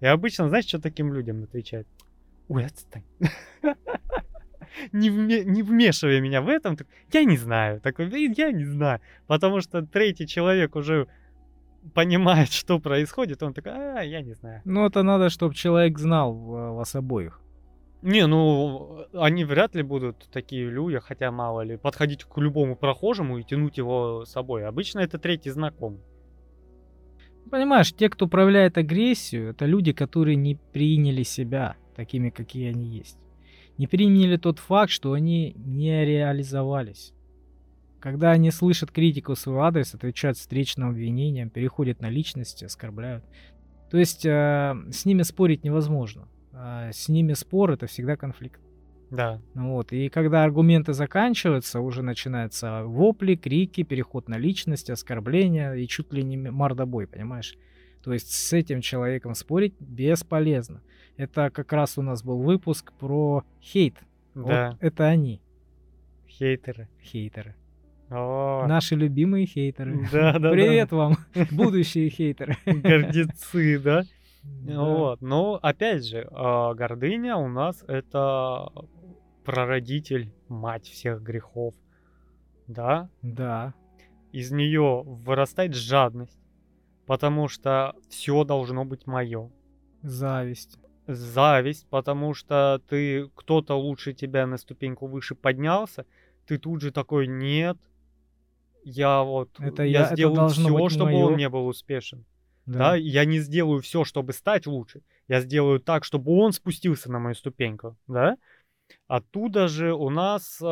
И 0.00 0.06
обычно, 0.06 0.48
знаешь, 0.48 0.66
что 0.66 0.80
таким 0.80 1.12
людям 1.12 1.42
отвечает? 1.44 1.86
Ой, 2.48 2.66
отстань. 2.66 3.04
Не, 4.92 5.08
вме- 5.08 5.44
не 5.44 5.62
вмешивай 5.62 6.20
меня 6.20 6.42
в 6.42 6.48
этом. 6.48 6.76
Так, 6.76 6.86
Я 7.12 7.24
не 7.24 7.36
знаю. 7.38 7.80
Такой, 7.80 8.10
«Да 8.10 8.16
я 8.18 8.52
не 8.52 8.64
знаю. 8.64 9.00
Потому 9.26 9.60
что 9.62 9.82
третий 9.82 10.26
человек 10.26 10.76
уже 10.76 11.06
понимает, 11.94 12.50
что 12.52 12.78
происходит. 12.78 13.42
Он 13.42 13.54
такой, 13.54 13.72
а, 13.72 14.02
я 14.02 14.20
не 14.22 14.34
знаю. 14.34 14.60
Ну, 14.64 14.86
это 14.86 15.02
надо, 15.02 15.30
чтобы 15.30 15.54
человек 15.54 15.98
знал 15.98 16.34
вас 16.74 16.94
обоих. 16.94 17.40
Не, 18.02 18.26
ну, 18.26 19.06
они 19.14 19.44
вряд 19.44 19.74
ли 19.74 19.82
будут 19.82 20.28
такие 20.30 20.68
люди, 20.70 20.98
хотя 20.98 21.30
мало 21.30 21.62
ли, 21.62 21.76
подходить 21.78 22.24
к 22.24 22.38
любому 22.38 22.76
прохожему 22.76 23.38
и 23.38 23.44
тянуть 23.44 23.78
его 23.78 24.24
с 24.24 24.30
собой. 24.30 24.66
Обычно 24.66 25.00
это 25.00 25.18
третий 25.18 25.50
знакомый. 25.50 26.00
Понимаешь, 27.50 27.92
те, 27.92 28.08
кто 28.08 28.26
проявляет 28.26 28.76
агрессию, 28.76 29.50
это 29.50 29.66
люди, 29.66 29.92
которые 29.92 30.36
не 30.36 30.56
приняли 30.72 31.22
себя 31.22 31.76
такими, 31.94 32.30
какие 32.30 32.70
они 32.70 32.86
есть. 32.88 33.18
Не 33.78 33.86
приняли 33.86 34.36
тот 34.36 34.58
факт, 34.58 34.90
что 34.90 35.12
они 35.12 35.54
не 35.56 36.04
реализовались. 36.04 37.12
Когда 38.00 38.30
они 38.30 38.50
слышат 38.50 38.90
критику 38.90 39.34
в 39.34 39.38
свой 39.38 39.60
адрес, 39.60 39.94
отвечают 39.94 40.38
встречным 40.38 40.90
обвинениям, 40.90 41.50
переходят 41.50 42.00
на 42.00 42.08
личности, 42.08 42.64
оскорбляют. 42.64 43.24
То 43.90 43.98
есть 43.98 44.24
э, 44.26 44.74
с 44.90 45.04
ними 45.04 45.22
спорить 45.22 45.64
невозможно. 45.64 46.28
А 46.52 46.90
с 46.92 47.08
ними 47.08 47.34
спор 47.34 47.72
это 47.72 47.86
всегда 47.86 48.16
конфликт. 48.16 48.60
Да. 49.10 49.40
Ну 49.54 49.74
Вот. 49.74 49.92
И 49.92 50.08
когда 50.08 50.42
аргументы 50.44 50.92
заканчиваются, 50.92 51.80
уже 51.80 52.02
начинаются 52.02 52.82
вопли, 52.84 53.34
крики, 53.36 53.82
переход 53.82 54.28
на 54.28 54.36
личность, 54.38 54.90
оскорбления 54.90 55.74
и 55.74 55.86
чуть 55.86 56.12
ли 56.12 56.22
не 56.22 56.36
мордобой, 56.36 57.06
понимаешь? 57.06 57.56
То 58.02 58.12
есть 58.12 58.30
с 58.30 58.52
этим 58.52 58.80
человеком 58.80 59.34
спорить 59.34 59.74
бесполезно. 59.80 60.82
Это 61.16 61.50
как 61.50 61.72
раз 61.72 61.98
у 61.98 62.02
нас 62.02 62.22
был 62.22 62.38
выпуск 62.42 62.92
про 62.98 63.44
хейт. 63.62 63.94
Да. 64.34 64.70
Вот 64.72 64.78
это 64.80 65.06
они, 65.06 65.40
Хейтеры. 66.28 66.88
хейтеры. 67.02 67.54
О, 68.10 68.66
Наши 68.68 68.94
любимые 68.94 69.46
хейтеры. 69.46 70.06
Да, 70.12 70.32
да, 70.34 70.38
да. 70.38 70.50
Привет 70.50 70.92
вам, 70.92 71.16
будущие 71.50 72.10
хейтеры. 72.10 72.56
гордецы, 72.66 73.78
да? 73.80 74.02
Да. 74.44 74.80
Вот. 74.80 75.22
Но 75.22 75.58
опять 75.60 76.06
же, 76.06 76.28
а, 76.30 76.74
гордыня 76.74 77.36
у 77.36 77.48
нас 77.48 77.82
это 77.88 78.68
прародитель, 79.46 80.32
мать 80.48 80.86
всех 80.86 81.22
грехов. 81.22 81.74
Да? 82.66 83.08
Да. 83.22 83.74
Из 84.32 84.50
нее 84.50 85.02
вырастает 85.04 85.74
жадность, 85.74 86.38
потому 87.06 87.48
что 87.48 87.94
все 88.08 88.44
должно 88.44 88.84
быть 88.84 89.06
мое. 89.06 89.50
Зависть. 90.02 90.78
Зависть, 91.06 91.86
потому 91.88 92.34
что 92.34 92.82
ты 92.88 93.28
кто-то 93.34 93.74
лучше 93.74 94.12
тебя 94.12 94.46
на 94.46 94.56
ступеньку 94.58 95.06
выше 95.06 95.34
поднялся, 95.36 96.04
ты 96.46 96.58
тут 96.58 96.82
же 96.82 96.90
такой 96.90 97.28
нет. 97.28 97.76
Я 98.84 99.22
вот 99.22 99.50
Это 99.60 99.84
я, 99.84 100.00
я- 100.00 100.12
сделаю 100.14 100.48
все, 100.48 100.88
чтобы 100.88 101.12
моё. 101.12 101.26
он 101.26 101.36
не 101.36 101.48
был 101.48 101.66
успешен. 101.66 102.24
Да. 102.66 102.96
я 102.96 103.24
не 103.24 103.38
сделаю 103.38 103.80
все, 103.80 104.02
чтобы 104.04 104.32
стать 104.32 104.66
лучше. 104.66 105.02
Я 105.28 105.40
сделаю 105.40 105.78
так, 105.78 106.02
чтобы 106.04 106.32
он 106.32 106.52
спустился 106.52 107.10
на 107.10 107.20
мою 107.20 107.36
ступеньку, 107.36 107.96
да. 108.08 108.36
Оттуда 109.06 109.68
же 109.68 109.94
у 109.94 110.10
нас 110.10 110.58
э, 110.60 110.64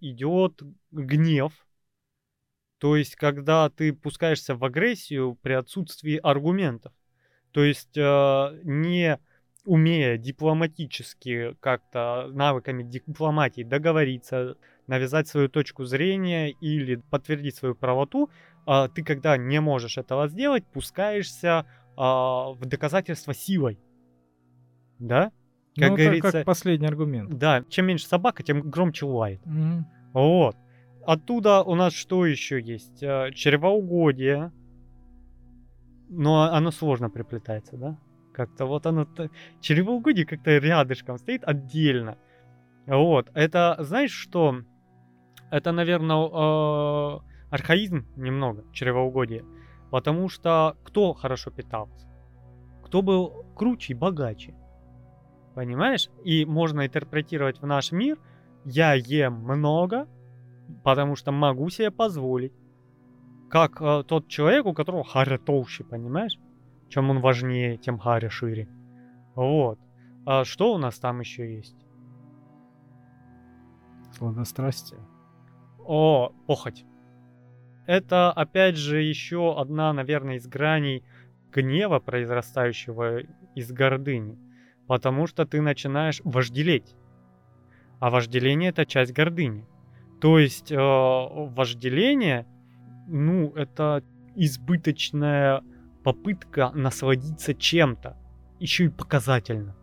идет 0.00 0.62
гнев. 0.90 1.52
То 2.78 2.96
есть, 2.96 3.16
когда 3.16 3.68
ты 3.70 3.92
пускаешься 3.92 4.54
в 4.54 4.64
агрессию 4.64 5.36
при 5.42 5.54
отсутствии 5.54 6.16
аргументов. 6.16 6.92
То 7.52 7.64
есть, 7.64 7.96
э, 7.96 8.60
не 8.62 9.18
умея 9.68 10.16
дипломатически 10.16 11.54
как-то 11.60 12.28
навыками 12.32 12.82
дипломатии 12.82 13.62
договориться, 13.62 14.56
навязать 14.86 15.28
свою 15.28 15.48
точку 15.48 15.84
зрения 15.84 16.50
или 16.50 16.96
подтвердить 16.96 17.56
свою 17.56 17.74
правоту, 17.74 18.30
а, 18.64 18.88
ты 18.88 19.04
когда 19.04 19.36
не 19.36 19.60
можешь 19.60 19.98
этого 19.98 20.26
сделать, 20.28 20.64
пускаешься 20.72 21.66
а, 21.96 22.52
в 22.52 22.60
доказательство 22.64 23.34
силой. 23.34 23.78
Да? 24.98 25.32
Как 25.78 25.90
ну, 25.90 25.94
это 25.94 26.04
говорится, 26.04 26.32
как 26.32 26.44
последний 26.44 26.86
аргумент. 26.86 27.30
да, 27.30 27.62
чем 27.68 27.86
меньше 27.86 28.06
собака, 28.06 28.42
тем 28.42 28.62
громче 28.62 29.06
лает. 29.06 29.40
Мгм. 29.46 29.86
Вот. 30.12 30.56
Оттуда 31.06 31.62
у 31.62 31.74
нас 31.74 31.92
что 31.94 32.26
еще 32.26 32.60
есть? 32.60 33.02
А, 33.02 33.30
Чревоугодие. 33.30 34.52
Но 36.08 36.42
оно 36.42 36.70
сложно 36.70 37.10
приплетается, 37.10 37.76
да? 37.76 37.98
Как-то 38.32 38.66
вот 38.66 38.86
оно... 38.86 39.06
Чревоугодие 39.60 40.26
как-то 40.26 40.58
рядышком 40.58 41.18
стоит 41.18 41.42
отдельно. 41.44 42.18
Вот. 42.86 43.30
Это, 43.34 43.76
знаешь 43.80 44.12
что? 44.12 44.62
Это, 45.50 45.72
наверное, 45.72 47.20
архаизм 47.50 48.06
немного, 48.16 48.64
чревоугодие. 48.72 49.44
Потому 49.90 50.28
что 50.28 50.76
кто 50.84 51.14
хорошо 51.14 51.50
питался? 51.50 52.08
Кто 52.84 53.02
был 53.02 53.44
круче 53.54 53.92
и 53.92 53.96
богаче? 53.96 54.54
Понимаешь? 55.58 56.08
И 56.22 56.44
можно 56.44 56.86
интерпретировать 56.86 57.60
в 57.60 57.66
наш 57.66 57.90
мир, 57.90 58.16
я 58.64 58.94
ем 58.94 59.42
много, 59.42 60.06
потому 60.84 61.16
что 61.16 61.32
могу 61.32 61.68
себе 61.68 61.90
позволить. 61.90 62.52
Как 63.50 63.82
э, 63.82 64.04
тот 64.06 64.28
человек, 64.28 64.66
у 64.66 64.72
которого 64.72 65.02
харя 65.02 65.36
толще, 65.36 65.82
понимаешь? 65.82 66.38
Чем 66.88 67.10
он 67.10 67.18
важнее, 67.18 67.76
тем 67.76 67.98
харя 67.98 68.30
шире. 68.30 68.68
Вот. 69.34 69.80
А 70.24 70.44
что 70.44 70.72
у 70.72 70.78
нас 70.78 70.96
там 71.00 71.18
еще 71.18 71.52
есть? 71.52 71.84
Сладострастие. 74.12 75.00
О, 75.80 76.32
похоть. 76.46 76.84
Это, 77.84 78.30
опять 78.30 78.76
же, 78.76 79.02
еще 79.02 79.60
одна, 79.60 79.92
наверное, 79.92 80.36
из 80.36 80.46
граней 80.46 81.02
гнева, 81.50 81.98
произрастающего 81.98 83.22
из 83.56 83.72
гордыни. 83.72 84.38
Потому 84.88 85.26
что 85.28 85.46
ты 85.46 85.60
начинаешь 85.60 86.20
вожделеть. 86.24 86.96
А 88.00 88.10
вожделение 88.10 88.70
это 88.70 88.84
часть 88.86 89.12
гордыни. 89.12 89.64
То 90.20 90.38
есть 90.38 90.72
э, 90.72 90.76
вожделение 90.76 92.46
ну, 93.08 93.52
это 93.54 94.02
избыточная 94.36 95.62
попытка 96.04 96.70
насладиться 96.74 97.54
чем-то, 97.54 98.16
еще 98.60 98.84
и 98.84 98.88
показательно. 98.88 99.76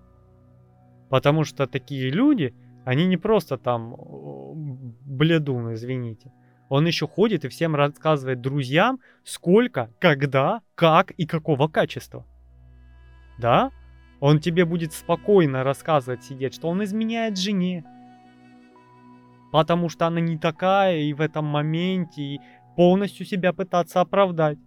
Потому 1.10 1.44
что 1.44 1.68
такие 1.68 2.10
люди, 2.10 2.54
они 2.86 3.06
не 3.06 3.18
просто 3.18 3.58
там 3.58 3.96
бледун, 5.06 5.74
извините. 5.74 6.32
Он 6.70 6.86
еще 6.88 7.08
ходит 7.08 7.46
и 7.46 7.50
всем 7.50 7.76
рассказывает 7.76 8.42
друзьям, 8.42 9.00
сколько, 9.24 9.92
когда, 10.00 10.62
как 10.76 11.12
и 11.12 11.26
какого 11.26 11.68
качества. 11.68 12.26
Да? 13.40 13.72
Он 14.20 14.40
тебе 14.40 14.66
будет 14.66 14.94
спокойно 14.94 15.64
рассказывать, 15.64 16.24
сидеть, 16.24 16.56
что 16.56 16.70
он 16.70 16.84
изменяет 16.84 17.38
жене. 17.38 17.84
Потому 19.52 19.90
что 19.90 20.08
она 20.08 20.20
не 20.20 20.38
такая 20.38 21.00
и 21.00 21.14
в 21.14 21.22
этом 21.22 21.46
моменте, 21.46 22.22
и 22.22 22.42
полностью 22.76 23.26
себя 23.26 23.54
пытаться 23.54 24.02
оправдать. 24.02 24.58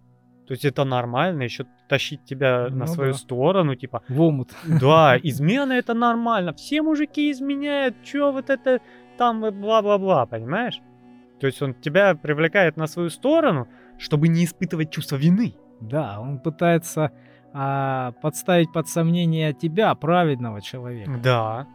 То 0.47 0.53
есть 0.53 0.65
это 0.65 0.83
нормально, 0.83 1.43
еще 1.43 1.67
тащить 1.87 2.23
тебя 2.25 2.67
ну, 2.71 2.77
на 2.77 2.87
свою 2.87 3.11
да. 3.11 3.17
сторону, 3.19 3.75
типа... 3.75 4.01
В 4.09 4.19
омут. 4.19 4.49
Да, 4.65 5.15
измена 5.23 5.73
это 5.73 5.93
нормально. 5.93 6.53
Все 6.53 6.81
мужики 6.81 7.31
изменяют, 7.31 8.01
чё 8.03 8.31
вот 8.31 8.49
это 8.49 8.79
там 9.17 9.41
бла-бла-бла, 9.41 10.25
понимаешь? 10.25 10.81
То 11.39 11.45
есть 11.45 11.61
он 11.61 11.75
тебя 11.75 12.15
привлекает 12.15 12.77
на 12.77 12.87
свою 12.87 13.09
сторону, 13.09 13.67
чтобы 13.99 14.27
не 14.27 14.43
испытывать 14.43 14.91
чувство 14.91 15.17
вины. 15.17 15.53
Да, 15.81 16.19
он 16.19 16.39
пытается 16.39 17.11
а, 17.53 18.11
подставить 18.21 18.71
под 18.71 18.87
сомнение 18.87 19.53
тебя, 19.53 19.93
праведного 19.95 20.61
человека. 20.61 21.19
Да. 21.23 21.67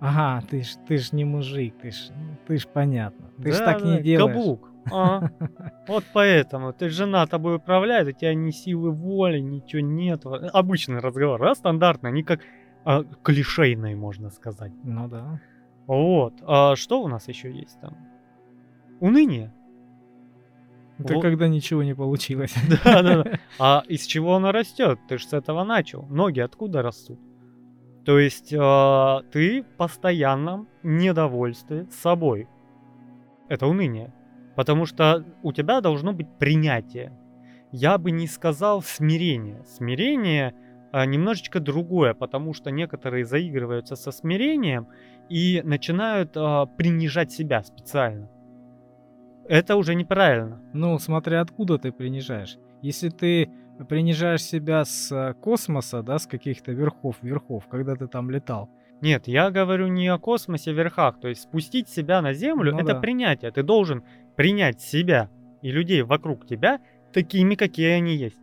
Ага, 0.00 0.46
ты 0.48 0.62
ж, 0.62 0.76
ты 0.86 0.98
ж 0.98 1.12
не 1.12 1.24
мужик, 1.24 1.74
ты 1.80 1.90
ж, 1.90 2.10
ты 2.46 2.58
ж 2.58 2.66
понятно. 2.66 3.28
Ты 3.38 3.50
да, 3.50 3.52
ж 3.52 3.58
так 3.58 3.82
да, 3.82 3.86
не 3.86 4.02
делаешь. 4.02 4.34
Каблук. 4.34 4.70
А, 4.92 5.30
вот 5.88 6.04
поэтому. 6.12 6.72
Ты 6.72 6.90
жена 6.90 7.26
тобой 7.26 7.56
управляет, 7.56 8.08
у 8.08 8.12
тебя 8.12 8.34
ни 8.34 8.50
силы 8.50 8.90
воли, 8.90 9.38
ничего 9.38 9.80
нет. 9.80 10.22
Обычный 10.26 11.00
разговор, 11.00 11.40
да, 11.40 11.54
стандартный, 11.54 12.12
не 12.12 12.22
как 12.22 12.40
а, 12.84 13.04
клишейный, 13.22 13.94
можно 13.94 14.30
сказать. 14.30 14.72
Ну 14.84 15.08
да. 15.08 15.40
Вот. 15.86 16.34
А 16.46 16.76
что 16.76 17.02
у 17.02 17.08
нас 17.08 17.28
еще 17.28 17.50
есть 17.50 17.80
там? 17.80 17.96
Уныние. 19.00 19.52
Это 20.98 21.14
вот. 21.14 21.22
когда 21.22 21.48
ничего 21.48 21.82
не 21.82 21.94
получилось. 21.94 22.54
Да, 22.84 23.02
да, 23.02 23.22
да. 23.22 23.32
А 23.58 23.82
из 23.88 24.06
чего 24.06 24.34
оно 24.34 24.52
растет? 24.52 24.98
Ты 25.08 25.18
же 25.18 25.26
с 25.26 25.32
этого 25.32 25.64
начал. 25.64 26.06
Ноги 26.08 26.40
откуда 26.40 26.82
растут? 26.82 27.18
То 28.04 28.18
есть 28.18 28.52
э, 28.52 29.20
ты 29.32 29.62
в 29.62 29.76
постоянном 29.76 30.68
недовольстве 30.82 31.86
собой. 31.90 32.48
Это 33.48 33.66
уныние. 33.66 34.14
Потому 34.54 34.86
что 34.86 35.24
у 35.42 35.52
тебя 35.52 35.80
должно 35.80 36.12
быть 36.12 36.28
принятие. 36.38 37.12
Я 37.72 37.98
бы 37.98 38.10
не 38.10 38.26
сказал 38.26 38.80
смирение. 38.80 39.64
Смирение 39.66 40.54
э, 40.92 41.04
немножечко 41.04 41.60
другое, 41.60 42.14
потому 42.14 42.54
что 42.54 42.70
некоторые 42.70 43.26
заигрываются 43.26 43.96
со 43.96 44.12
смирением 44.12 44.86
и 45.28 45.60
начинают 45.64 46.36
э, 46.36 46.66
принижать 46.78 47.32
себя 47.32 47.62
специально 47.64 48.30
это 49.48 49.76
уже 49.76 49.94
неправильно. 49.94 50.60
Ну, 50.72 50.98
смотря 50.98 51.40
откуда 51.40 51.78
ты 51.78 51.92
принижаешь. 51.92 52.58
Если 52.82 53.08
ты 53.08 53.50
принижаешь 53.88 54.42
себя 54.42 54.84
с 54.84 55.12
э, 55.12 55.34
космоса, 55.34 56.02
да, 56.02 56.18
с 56.18 56.26
каких-то 56.26 56.72
верхов, 56.72 57.16
верхов, 57.22 57.66
когда 57.68 57.94
ты 57.94 58.06
там 58.06 58.30
летал. 58.30 58.70
Нет, 59.02 59.28
я 59.28 59.50
говорю 59.50 59.88
не 59.88 60.08
о 60.08 60.18
космосе 60.18 60.72
верхах, 60.72 61.20
то 61.20 61.28
есть 61.28 61.42
спустить 61.42 61.88
себя 61.88 62.22
на 62.22 62.32
землю 62.32 62.72
ну, 62.72 62.78
это 62.78 62.94
да. 62.94 63.00
принятие. 63.00 63.50
Ты 63.50 63.62
должен 63.62 64.02
принять 64.36 64.80
себя 64.80 65.30
и 65.60 65.70
людей 65.70 66.02
вокруг 66.02 66.46
тебя 66.46 66.80
такими, 67.12 67.54
какие 67.54 67.90
они 67.90 68.16
есть. 68.16 68.38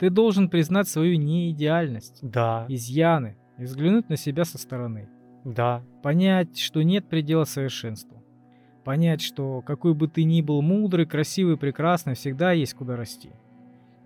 Ты 0.00 0.10
должен 0.10 0.50
признать 0.50 0.88
свою 0.88 1.16
неидеальность, 1.16 2.18
да. 2.22 2.66
изъяны 2.68 3.36
и 3.58 3.62
взглянуть 3.62 4.08
на 4.08 4.16
себя 4.16 4.44
со 4.44 4.58
стороны. 4.58 5.08
Да. 5.44 5.84
Понять, 6.02 6.58
что 6.58 6.82
нет 6.82 7.08
предела 7.08 7.44
совершенству 7.44 8.25
понять, 8.86 9.20
что 9.20 9.62
какой 9.62 9.94
бы 9.94 10.06
ты 10.06 10.22
ни 10.22 10.40
был 10.42 10.62
мудрый, 10.62 11.06
красивый, 11.06 11.56
прекрасный, 11.56 12.14
всегда 12.14 12.52
есть 12.52 12.74
куда 12.74 12.94
расти. 12.96 13.30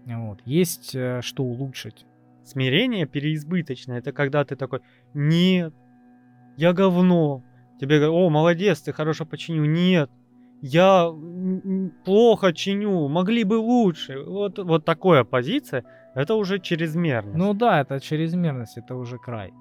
Вот. 0.07 0.41
Есть 0.47 0.95
э, 0.95 1.21
что 1.23 1.45
улучшить. 1.45 2.07
Смирение 2.45 3.05
переизбыточное. 3.05 3.99
Это 3.99 4.13
когда 4.13 4.43
ты 4.43 4.57
такой, 4.57 4.81
нет, 5.13 5.75
я 6.57 6.73
говно. 6.73 7.45
Тебе 7.79 7.99
говорят, 7.99 8.15
о, 8.15 8.31
молодец, 8.31 8.81
ты 8.81 8.95
хорошо 8.95 9.27
починил. 9.27 9.67
Нет, 9.67 10.11
я 10.63 11.11
плохо 12.07 12.55
чиню, 12.55 13.07
могли 13.09 13.45
бы 13.45 13.57
лучше. 13.57 14.19
Вот, 14.25 14.59
вот 14.59 14.87
такая 14.87 15.25
позиция, 15.25 15.85
это 16.15 16.37
уже 16.37 16.59
чрезмерность. 16.59 17.37
Ну 17.37 17.53
да, 17.53 17.83
это 17.83 18.01
чрезмерность, 18.01 18.79
это 18.79 18.97
уже 18.97 19.19
край. 19.19 19.53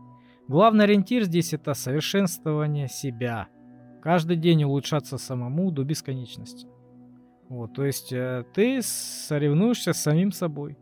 Главный 0.47 0.85
ориентир 0.85 1.23
здесь 1.23 1.53
это 1.53 1.73
совершенствование 1.73 2.87
себя. 2.87 3.49
Каждый 4.01 4.37
день 4.37 4.63
улучшаться 4.63 5.17
самому 5.17 5.71
до 5.71 5.83
бесконечности. 5.83 6.67
Вот, 7.49 7.73
то 7.73 7.83
есть 7.83 8.13
э, 8.13 8.45
ты 8.53 8.81
соревнуешься 8.81 9.93
с 9.93 10.01
самим 10.01 10.31
собой. 10.31 10.77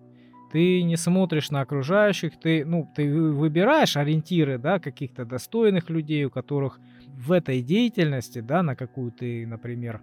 Ты 0.51 0.83
не 0.83 0.95
смотришь 0.97 1.49
на 1.51 1.61
окружающих, 1.61 2.39
ты, 2.39 2.65
ну, 2.65 2.89
ты 2.95 3.13
выбираешь 3.13 3.97
ориентиры, 3.97 4.57
да, 4.57 4.79
каких-то 4.79 5.25
достойных 5.25 5.89
людей, 5.89 6.25
у 6.25 6.29
которых 6.29 6.79
в 7.07 7.31
этой 7.31 7.61
деятельности, 7.61 8.39
да, 8.39 8.63
на 8.63 8.75
какую 8.75 9.11
ты, 9.11 9.45
например, 9.47 10.01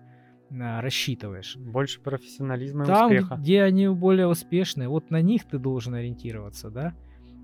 рассчитываешь. 0.50 1.56
Больше 1.56 2.00
профессионализма 2.00 2.84
и 2.84 2.86
Там, 2.86 3.06
успеха. 3.06 3.36
где 3.36 3.62
они 3.62 3.88
более 3.88 4.26
успешны, 4.26 4.88
вот 4.88 5.10
на 5.10 5.20
них 5.22 5.44
ты 5.44 5.58
должен 5.58 5.94
ориентироваться, 5.94 6.70
да. 6.70 6.94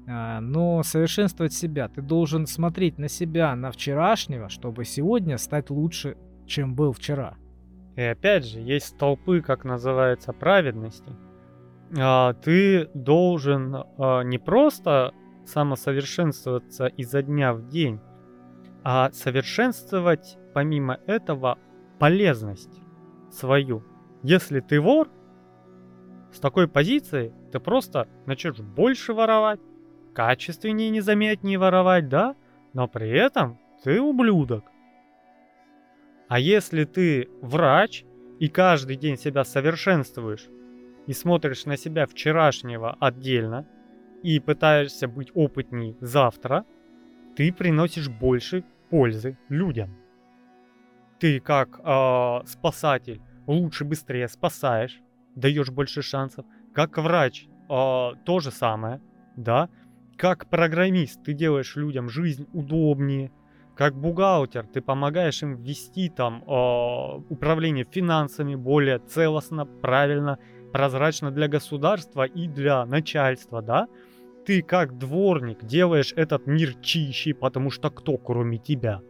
А, 0.08 0.40
но 0.40 0.82
совершенствовать 0.82 1.52
себя. 1.52 1.88
Ты 1.88 2.02
должен 2.02 2.46
смотреть 2.46 2.98
на 2.98 3.08
себя, 3.08 3.54
на 3.54 3.70
вчерашнего, 3.70 4.48
чтобы 4.48 4.84
сегодня 4.84 5.38
стать 5.38 5.70
лучше, 5.70 6.16
чем 6.46 6.74
был 6.74 6.92
вчера. 6.92 7.36
И 7.96 8.02
опять 8.02 8.46
же, 8.46 8.60
есть 8.60 8.86
столпы, 8.86 9.40
как 9.40 9.64
называется, 9.64 10.32
праведности. 10.32 11.12
А, 11.98 12.34
ты 12.34 12.88
должен 12.94 13.74
а, 13.98 14.22
не 14.22 14.38
просто 14.38 15.12
самосовершенствоваться 15.44 16.86
изо 16.86 17.22
дня 17.22 17.52
в 17.52 17.68
день, 17.68 18.00
а 18.82 19.10
совершенствовать 19.12 20.38
помимо 20.54 20.98
этого 21.06 21.58
полезность 21.98 22.80
свою. 23.30 23.84
Если 24.22 24.60
ты 24.60 24.80
вор, 24.80 25.08
с 26.32 26.38
такой 26.38 26.68
позиции 26.68 27.32
ты 27.52 27.58
просто 27.58 28.08
начнешь 28.26 28.58
больше 28.60 29.12
воровать, 29.12 29.60
качественнее, 30.12 30.90
незаметнее 30.90 31.58
воровать, 31.58 32.08
да? 32.08 32.34
Но 32.72 32.88
при 32.88 33.10
этом 33.10 33.58
ты 33.82 34.00
ублюдок. 34.00 34.64
А 36.28 36.38
если 36.38 36.84
ты 36.84 37.28
врач 37.42 38.04
и 38.38 38.48
каждый 38.48 38.96
день 38.96 39.16
себя 39.16 39.44
совершенствуешь 39.44 40.48
и 41.06 41.12
смотришь 41.12 41.66
на 41.66 41.76
себя 41.76 42.06
вчерашнего 42.06 42.96
отдельно 43.00 43.66
и 44.22 44.38
пытаешься 44.38 45.08
быть 45.08 45.30
опытней 45.34 45.96
завтра, 46.00 46.64
ты 47.34 47.52
приносишь 47.52 48.08
больше 48.08 48.64
пользы 48.90 49.38
людям. 49.48 49.96
Ты 51.18 51.40
как 51.40 51.80
э, 51.82 52.46
спасатель 52.46 53.20
лучше, 53.46 53.84
быстрее 53.84 54.28
спасаешь, 54.28 55.00
даешь 55.34 55.70
больше 55.70 56.02
шансов. 56.02 56.46
Как 56.72 56.96
врач 56.98 57.46
э, 57.46 57.48
то 57.68 58.40
же 58.40 58.50
самое, 58.50 59.00
да, 59.36 59.68
как 60.20 60.50
программист 60.50 61.22
ты 61.24 61.32
делаешь 61.32 61.76
людям 61.76 62.10
жизнь 62.10 62.46
удобнее, 62.52 63.32
как 63.74 63.94
бухгалтер 63.94 64.66
ты 64.66 64.82
помогаешь 64.82 65.42
им 65.42 65.56
ввести 65.56 66.10
там 66.10 66.44
э, 66.46 67.22
управление 67.30 67.86
финансами 67.90 68.54
более 68.54 68.98
целостно, 68.98 69.64
правильно, 69.64 70.38
прозрачно 70.74 71.30
для 71.30 71.48
государства 71.48 72.24
и 72.24 72.48
для 72.48 72.84
начальства, 72.84 73.62
да? 73.62 73.88
Ты 74.44 74.60
как 74.60 74.98
дворник 74.98 75.64
делаешь 75.64 76.12
этот 76.14 76.46
мир 76.46 76.74
чище, 76.82 77.32
потому 77.32 77.70
что 77.70 77.88
кто 77.88 78.18
кроме 78.18 78.58
тебя, 78.58 79.00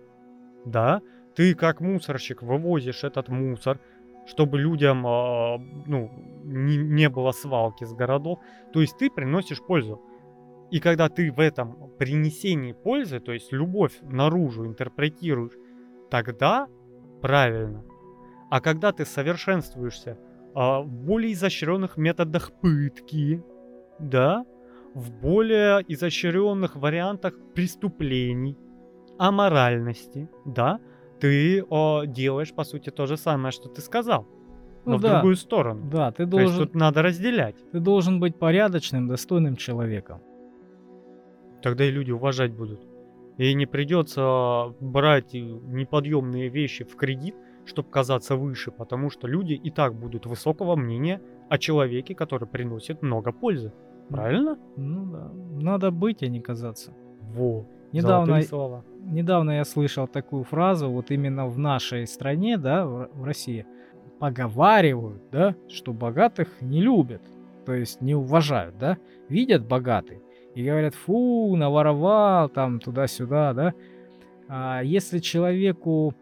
да? 0.64 1.02
Ты 1.34 1.56
как 1.56 1.80
мусорщик 1.80 2.40
вывозишь 2.40 3.02
этот 3.02 3.28
мусор, 3.28 3.80
чтобы 4.28 4.60
людям 4.60 5.04
э, 5.04 5.58
ну, 5.86 6.08
не, 6.44 6.76
не 6.76 7.08
было 7.08 7.32
свалки 7.32 7.82
с 7.82 7.92
городов. 7.92 8.38
То 8.72 8.80
есть 8.80 8.96
ты 8.96 9.10
приносишь 9.10 9.60
пользу. 9.60 10.00
И 10.70 10.80
когда 10.80 11.08
ты 11.08 11.32
в 11.32 11.40
этом 11.40 11.90
принесении 11.98 12.72
пользы, 12.72 13.20
то 13.20 13.32
есть 13.32 13.52
любовь 13.52 13.98
наружу 14.02 14.66
интерпретируешь, 14.66 15.52
тогда 16.10 16.68
правильно. 17.20 17.84
А 18.50 18.60
когда 18.60 18.92
ты 18.92 19.04
совершенствуешься 19.04 20.18
а, 20.54 20.80
в 20.80 20.88
более 20.88 21.32
изощренных 21.32 21.96
методах 21.96 22.52
пытки, 22.60 23.42
да, 23.98 24.44
в 24.94 25.10
более 25.12 25.84
изощренных 25.88 26.76
вариантах 26.76 27.34
преступлений, 27.54 28.56
аморальности, 29.18 30.28
да, 30.44 30.80
ты 31.20 31.62
о, 31.68 32.04
делаешь, 32.06 32.52
по 32.54 32.64
сути, 32.64 32.90
то 32.90 33.06
же 33.06 33.16
самое, 33.16 33.52
что 33.52 33.68
ты 33.68 33.82
сказал. 33.82 34.26
но 34.84 34.92
Ну 34.92 34.98
в 34.98 35.02
да. 35.02 35.14
другую 35.14 35.36
сторону. 35.36 35.88
Да, 35.90 36.10
ты 36.10 36.26
То 36.26 36.40
есть 36.40 36.52
должен, 36.54 36.66
тут 36.66 36.74
надо 36.74 37.02
разделять. 37.02 37.56
ты 37.70 37.80
должен 37.80 38.18
быть 38.18 38.38
порядочным, 38.38 39.08
достойным 39.08 39.56
человеком. 39.56 40.22
Тогда 41.62 41.84
и 41.84 41.90
люди 41.90 42.10
уважать 42.10 42.52
будут. 42.52 42.80
И 43.36 43.54
не 43.54 43.66
придется 43.66 44.74
брать 44.80 45.34
э, 45.34 45.38
неподъемные 45.38 46.48
вещи 46.48 46.84
в 46.84 46.96
кредит, 46.96 47.34
чтобы 47.64 47.88
казаться 47.88 48.36
выше, 48.36 48.70
потому 48.70 49.10
что 49.10 49.26
люди 49.26 49.54
и 49.54 49.70
так 49.70 49.94
будут 49.94 50.26
высокого 50.26 50.76
мнения 50.76 51.22
о 51.48 51.58
человеке, 51.58 52.14
который 52.14 52.46
приносит 52.46 53.02
много 53.02 53.32
пользы. 53.32 53.72
Правильно? 54.08 54.58
Ну 54.76 55.06
да, 55.12 55.30
надо 55.60 55.90
быть, 55.90 56.22
а 56.22 56.26
не 56.26 56.40
казаться. 56.40 56.92
Во. 57.22 57.66
Недавно, 57.92 58.42
слова. 58.42 58.84
недавно 59.04 59.52
я 59.52 59.64
слышал 59.64 60.06
такую 60.06 60.44
фразу, 60.44 60.90
вот 60.90 61.10
именно 61.10 61.46
в 61.46 61.58
нашей 61.58 62.06
стране, 62.06 62.56
да, 62.56 62.86
в, 62.86 63.08
в 63.12 63.24
России, 63.24 63.66
поговаривают, 64.18 65.22
да, 65.32 65.56
что 65.68 65.92
богатых 65.92 66.60
не 66.60 66.82
любят, 66.82 67.22
то 67.64 67.72
есть 67.72 68.00
не 68.00 68.14
уважают, 68.14 68.78
да, 68.78 68.98
видят 69.28 69.66
богатый 69.66 70.20
и 70.60 70.66
говорят, 70.66 70.94
фу, 70.94 71.56
наворовал, 71.56 72.48
там, 72.48 72.80
туда-сюда, 72.80 73.52
да. 73.54 73.74
А 74.48 74.82
если 74.82 75.18
человеку 75.18 76.14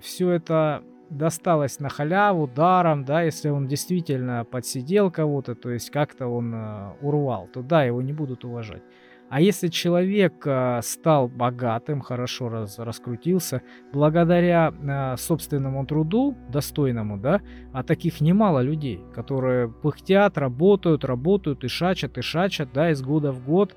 все 0.00 0.30
это 0.30 0.82
досталось 1.10 1.80
на 1.80 1.88
халяву, 1.88 2.46
даром, 2.46 3.04
да, 3.04 3.22
если 3.22 3.48
он 3.48 3.66
действительно 3.66 4.44
подсидел 4.44 5.10
кого-то, 5.10 5.54
то 5.54 5.70
есть 5.70 5.90
как-то 5.90 6.26
он 6.28 6.52
а, 6.54 6.96
урвал, 7.00 7.48
то 7.52 7.62
да, 7.62 7.84
его 7.84 8.02
не 8.02 8.12
будут 8.12 8.44
уважать. 8.44 8.82
А 9.30 9.42
если 9.42 9.68
человек 9.68 10.42
а, 10.46 10.80
стал 10.82 11.28
богатым, 11.28 12.00
хорошо 12.00 12.48
раз, 12.48 12.78
раскрутился, 12.78 13.62
благодаря 13.92 14.72
а, 14.72 15.16
собственному 15.16 15.84
труду, 15.86 16.34
достойному, 16.48 17.18
да, 17.18 17.42
а 17.72 17.82
таких 17.82 18.22
немало 18.22 18.60
людей, 18.60 19.00
которые 19.14 19.68
пыхтят, 19.68 20.38
работают, 20.38 21.04
работают 21.04 21.62
и 21.64 21.68
шачат, 21.68 22.16
и 22.16 22.22
шачат, 22.22 22.70
да, 22.72 22.90
из 22.90 23.02
года 23.02 23.32
в 23.32 23.44
год, 23.44 23.76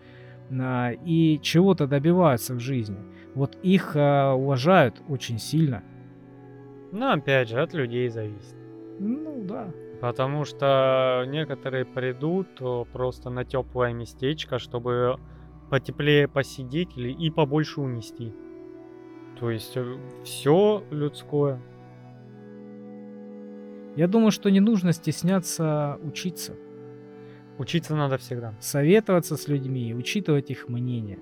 а, 0.52 0.92
и 0.92 1.38
чего-то 1.42 1.86
добиваются 1.86 2.54
в 2.56 2.60
жизни. 2.60 3.00
Вот 3.36 3.58
их 3.62 3.96
уважают 3.96 5.02
очень 5.08 5.38
сильно. 5.38 5.84
Но 6.92 7.12
опять 7.12 7.50
же, 7.50 7.62
от 7.62 7.74
людей 7.74 8.10
зависит. 8.10 8.56
Ну 9.00 9.44
да. 9.44 9.68
Потому 10.02 10.46
что 10.46 11.26
некоторые 11.28 11.86
придут 11.86 12.48
э, 12.60 12.86
просто 12.92 13.30
на 13.30 13.46
теплое 13.46 13.94
местечко, 13.94 14.58
чтобы 14.58 15.18
потеплее 15.72 16.28
посидеть 16.28 16.98
или 16.98 17.12
и 17.12 17.32
побольше 17.32 17.80
унести. 17.80 18.34
То 19.40 19.50
есть 19.50 19.78
все 20.26 20.84
людское. 20.92 21.62
Я 23.96 24.08
думаю, 24.08 24.32
что 24.32 24.52
не 24.52 24.60
нужно 24.60 24.92
стесняться 24.92 25.98
учиться, 26.04 26.56
Учиться 27.58 27.96
надо 27.96 28.18
всегда. 28.18 28.54
советоваться 28.60 29.38
с 29.38 29.48
людьми 29.48 29.90
и 29.90 29.94
учитывать 29.94 30.52
их 30.52 30.68
мнение. 30.68 31.20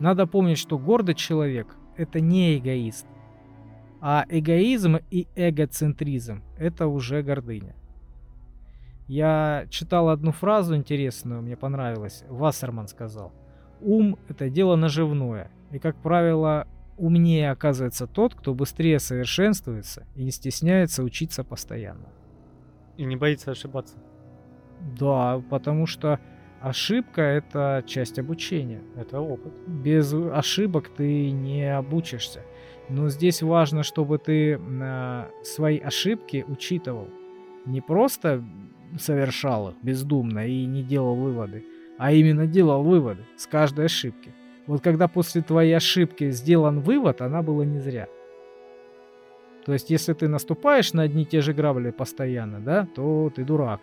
Надо 0.00 0.26
помнить, 0.26 0.58
что 0.58 0.76
гордый 0.76 1.14
человек– 1.14 1.76
это 1.96 2.20
не 2.20 2.58
эгоист. 2.58 3.06
А 4.00 4.26
эгоизм 4.28 4.96
и 5.10 5.28
эгоцентризм– 5.36 6.42
это 6.58 6.88
уже 6.88 7.22
гордыня. 7.22 7.76
Я 9.06 9.66
читал 9.70 10.08
одну 10.08 10.32
фразу 10.32 10.74
интересную, 10.74 11.42
мне 11.42 11.56
понравилось. 11.56 12.24
Вассерман 12.28 12.88
сказал. 12.88 13.32
Ум– 13.84 14.18
это 14.28 14.48
дело 14.48 14.76
наживное. 14.76 15.50
И, 15.70 15.78
как 15.78 15.96
правило, 15.96 16.66
умнее 16.96 17.50
оказывается 17.50 18.06
тот, 18.06 18.34
кто 18.34 18.54
быстрее 18.54 18.98
совершенствуется 18.98 20.06
и 20.14 20.24
не 20.24 20.30
стесняется 20.30 21.02
учиться 21.02 21.44
постоянно. 21.44 22.08
И 22.96 23.04
не 23.04 23.16
боится 23.16 23.50
ошибаться. 23.50 23.96
Да, 24.98 25.42
потому 25.50 25.86
что 25.86 26.18
ошибка– 26.60 27.20
это 27.22 27.84
часть 27.86 28.18
обучения. 28.18 28.82
Это 28.96 29.20
опыт. 29.20 29.52
Без 29.66 30.14
ошибок 30.14 30.88
ты 30.88 31.30
не 31.30 31.76
обучишься. 31.76 32.40
Но 32.88 33.08
здесь 33.08 33.42
важно, 33.42 33.82
чтобы 33.82 34.18
ты 34.18 34.58
э, 34.58 35.24
свои 35.42 35.78
ошибки 35.78 36.44
учитывал. 36.48 37.08
Не 37.66 37.80
просто 37.80 38.42
совершал 38.98 39.70
их 39.70 39.74
бездумно 39.82 40.46
и 40.46 40.66
не 40.66 40.82
делал 40.82 41.16
выводы, 41.16 41.64
а 41.98 42.12
именно 42.12 42.46
делал 42.46 42.82
выводы 42.82 43.24
с 43.36 43.46
каждой 43.46 43.86
ошибки. 43.86 44.32
Вот 44.66 44.82
когда 44.82 45.08
после 45.08 45.42
твоей 45.42 45.76
ошибки 45.76 46.30
сделан 46.30 46.80
вывод, 46.80 47.20
она 47.20 47.42
была 47.42 47.64
не 47.64 47.78
зря. 47.80 48.08
То 49.66 49.72
есть, 49.72 49.90
если 49.90 50.12
ты 50.12 50.28
наступаешь 50.28 50.92
на 50.92 51.02
одни 51.02 51.22
и 51.22 51.26
те 51.26 51.40
же 51.40 51.52
грабли 51.54 51.90
постоянно, 51.90 52.60
да, 52.60 52.86
то 52.94 53.30
ты 53.34 53.44
дурак. 53.44 53.80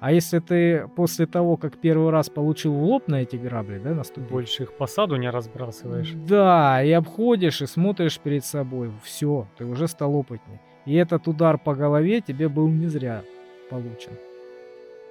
А 0.00 0.12
если 0.12 0.38
ты 0.40 0.88
после 0.96 1.26
того, 1.26 1.56
как 1.56 1.78
первый 1.78 2.10
раз 2.10 2.28
получил 2.28 2.74
в 2.74 2.82
лоб 2.82 3.08
на 3.08 3.22
эти 3.22 3.36
грабли, 3.36 3.78
да, 3.78 3.94
наступил, 3.94 4.28
Больше 4.28 4.64
их 4.64 4.72
по 4.72 4.86
саду 4.86 5.16
не 5.16 5.30
разбрасываешь. 5.30 6.12
да, 6.12 6.82
и 6.82 6.90
обходишь, 6.90 7.62
и 7.62 7.66
смотришь 7.66 8.18
перед 8.18 8.44
собой. 8.44 8.90
Все, 9.02 9.46
ты 9.56 9.64
уже 9.64 9.88
стал 9.88 10.14
опытней. 10.14 10.60
И 10.84 10.94
этот 10.94 11.26
удар 11.28 11.58
по 11.58 11.74
голове 11.74 12.20
тебе 12.20 12.48
был 12.48 12.68
не 12.68 12.86
зря 12.88 13.22
получен. 13.70 14.12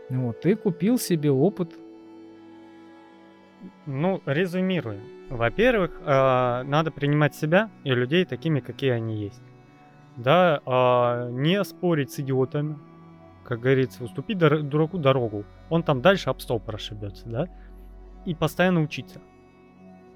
Вот, 0.09 0.41
ты 0.41 0.55
купил 0.55 0.99
себе 0.99 1.31
опыт. 1.31 1.73
Ну, 3.86 4.22
резюмируем. 4.26 5.01
Во-первых, 5.30 5.99
э, 6.01 6.64
надо 6.64 6.91
принимать 6.91 7.36
себя 7.36 7.70
и 7.84 7.91
людей 7.91 8.26
такими, 8.26 8.59
какие 8.59 8.91
они 8.91 9.24
есть. 9.24 9.41
Да, 10.18 10.61
э, 10.66 11.30
не 11.32 11.64
спорить 11.64 12.11
с 12.11 12.20
идиотами, 12.20 12.78
как 13.43 13.59
говорится, 13.59 14.03
уступить 14.03 14.38
дор- 14.38 14.61
дураку 14.61 14.97
дорогу. 14.97 15.45
Он 15.70 15.84
там 15.84 16.01
дальше 16.01 16.30
об 16.30 16.39
стол 16.39 16.59
прошибется, 16.59 17.28
да? 17.28 17.47
И 18.26 18.36
постоянно 18.36 18.82
учиться. 18.82 19.22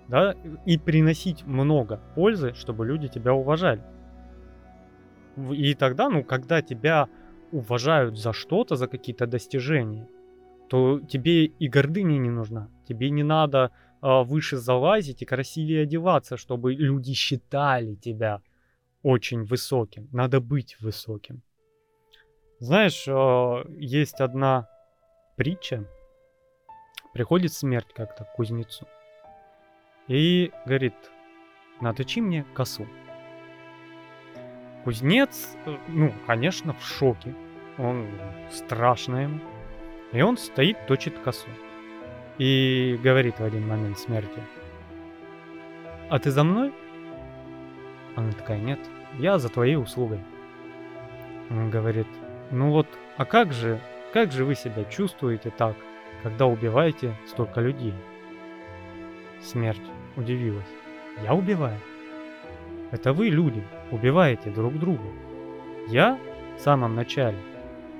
Да, 0.08 0.36
и 0.66 0.78
приносить 0.78 1.46
много 1.46 2.00
пользы, 2.16 2.54
чтобы 2.54 2.86
люди 2.86 3.10
тебя 3.10 3.34
уважали. 3.34 3.84
И 5.52 5.74
тогда, 5.74 6.10
ну, 6.10 6.24
когда 6.24 6.62
тебя 6.62 7.10
уважают 7.52 8.18
за 8.18 8.32
что-то, 8.32 8.76
за 8.76 8.88
какие-то 8.88 9.28
достижения, 9.28 10.08
то 10.70 11.00
тебе 11.00 11.46
и 11.46 11.68
гордыня 11.68 12.18
не 12.18 12.30
нужна. 12.30 12.70
Тебе 12.88 13.10
не 13.10 13.24
надо 13.24 13.72
а, 14.02 14.24
выше 14.24 14.58
залазить 14.58 15.22
и 15.22 15.26
красивее 15.26 15.84
одеваться, 15.84 16.38
чтобы 16.38 16.74
люди 16.74 17.14
считали 17.14 17.96
тебя 17.96 18.42
очень 19.02 19.44
высоким. 19.44 20.10
Надо 20.12 20.42
быть 20.42 20.78
высоким. 20.82 21.42
Знаешь, 22.60 23.06
а, 23.08 23.64
есть 23.78 24.20
одна 24.20 24.68
притча. 25.36 25.86
Приходит 27.14 27.54
смерть 27.54 27.94
как-то 27.96 28.26
к 28.26 28.34
кузнецу. 28.34 28.86
И 30.08 30.52
говорит, 30.66 30.94
наточи 31.82 32.20
мне 32.20 32.46
косу. 32.54 32.88
Кузнец, 34.84 35.56
э, 35.66 35.78
ну, 35.90 36.14
конечно, 36.26 36.74
в 36.74 36.82
шоке. 36.82 37.36
Он 37.78 38.08
страшно 38.50 39.18
ему. 39.24 39.57
И 40.12 40.22
он 40.22 40.38
стоит, 40.38 40.78
точит 40.88 41.20
косу. 41.20 41.48
И 42.38 43.00
говорит 43.04 43.40
в 43.40 43.44
один 43.44 43.68
момент 43.68 43.98
смерти. 44.00 44.42
А 46.10 46.20
ты 46.20 46.32
за 46.32 46.44
мной? 46.44 46.74
Она 48.16 48.32
такая, 48.32 48.60
нет, 48.60 48.80
я 49.20 49.38
за 49.38 49.50
твоей 49.50 49.76
услугой. 49.76 50.20
Он 51.50 51.70
говорит, 51.70 52.08
ну 52.52 52.72
вот, 52.72 52.88
а 53.18 53.26
как 53.26 53.54
же, 53.54 53.82
как 54.14 54.32
же 54.32 54.46
вы 54.46 54.56
себя 54.56 54.86
чувствуете 54.86 55.50
так, 55.50 55.76
когда 56.24 56.46
убиваете 56.46 57.16
столько 57.28 57.62
людей? 57.62 57.94
Смерть 59.42 59.82
удивилась. 60.16 60.66
Я 61.24 61.34
убиваю? 61.34 61.80
Это 62.92 63.12
вы, 63.12 63.28
люди, 63.28 63.64
убиваете 63.92 64.50
друг 64.50 64.80
друга. 64.80 65.04
Я 65.88 66.18
в 66.58 66.62
самом 66.62 66.96
начале 66.96 67.38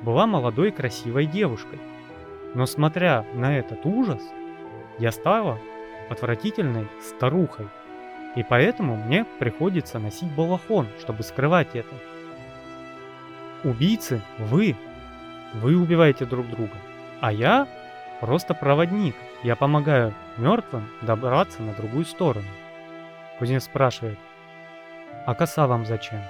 была 0.02 0.28
молодой 0.28 0.72
красивой 0.72 1.26
девушкой. 1.26 1.80
Но 2.58 2.66
смотря 2.66 3.24
на 3.36 3.56
этот 3.56 3.86
ужас, 3.86 4.20
я 4.98 5.12
стала 5.12 5.60
отвратительной 6.10 6.88
старухой. 7.04 7.68
И 8.36 8.42
поэтому 8.42 8.96
мне 8.96 9.26
приходится 9.38 10.00
носить 10.00 10.32
балахон, 10.32 10.88
чтобы 11.00 11.22
скрывать 11.22 11.76
это. 11.76 11.94
Убийцы 13.64 14.24
вы. 14.40 14.76
Вы 15.54 15.78
убиваете 15.78 16.26
друг 16.26 16.50
друга. 16.50 16.74
А 17.22 17.32
я 17.32 17.68
просто 18.22 18.56
проводник. 18.56 19.16
Я 19.44 19.56
помогаю 19.56 20.16
мертвым 20.38 20.90
добраться 21.04 21.62
на 21.62 21.74
другую 21.76 22.06
сторону. 22.06 22.48
Кузнец 23.38 23.66
спрашивает, 23.66 24.18
а 25.28 25.36
коса 25.36 25.68
вам 25.68 25.86
зачем? 25.86 26.24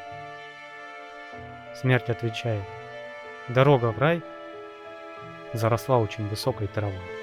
Смерть 1.73 2.09
отвечает, 2.09 2.65
дорога 3.47 3.93
в 3.93 3.99
рай 3.99 4.21
заросла 5.53 5.97
очень 5.97 6.27
высокой 6.27 6.67
травой. 6.67 7.16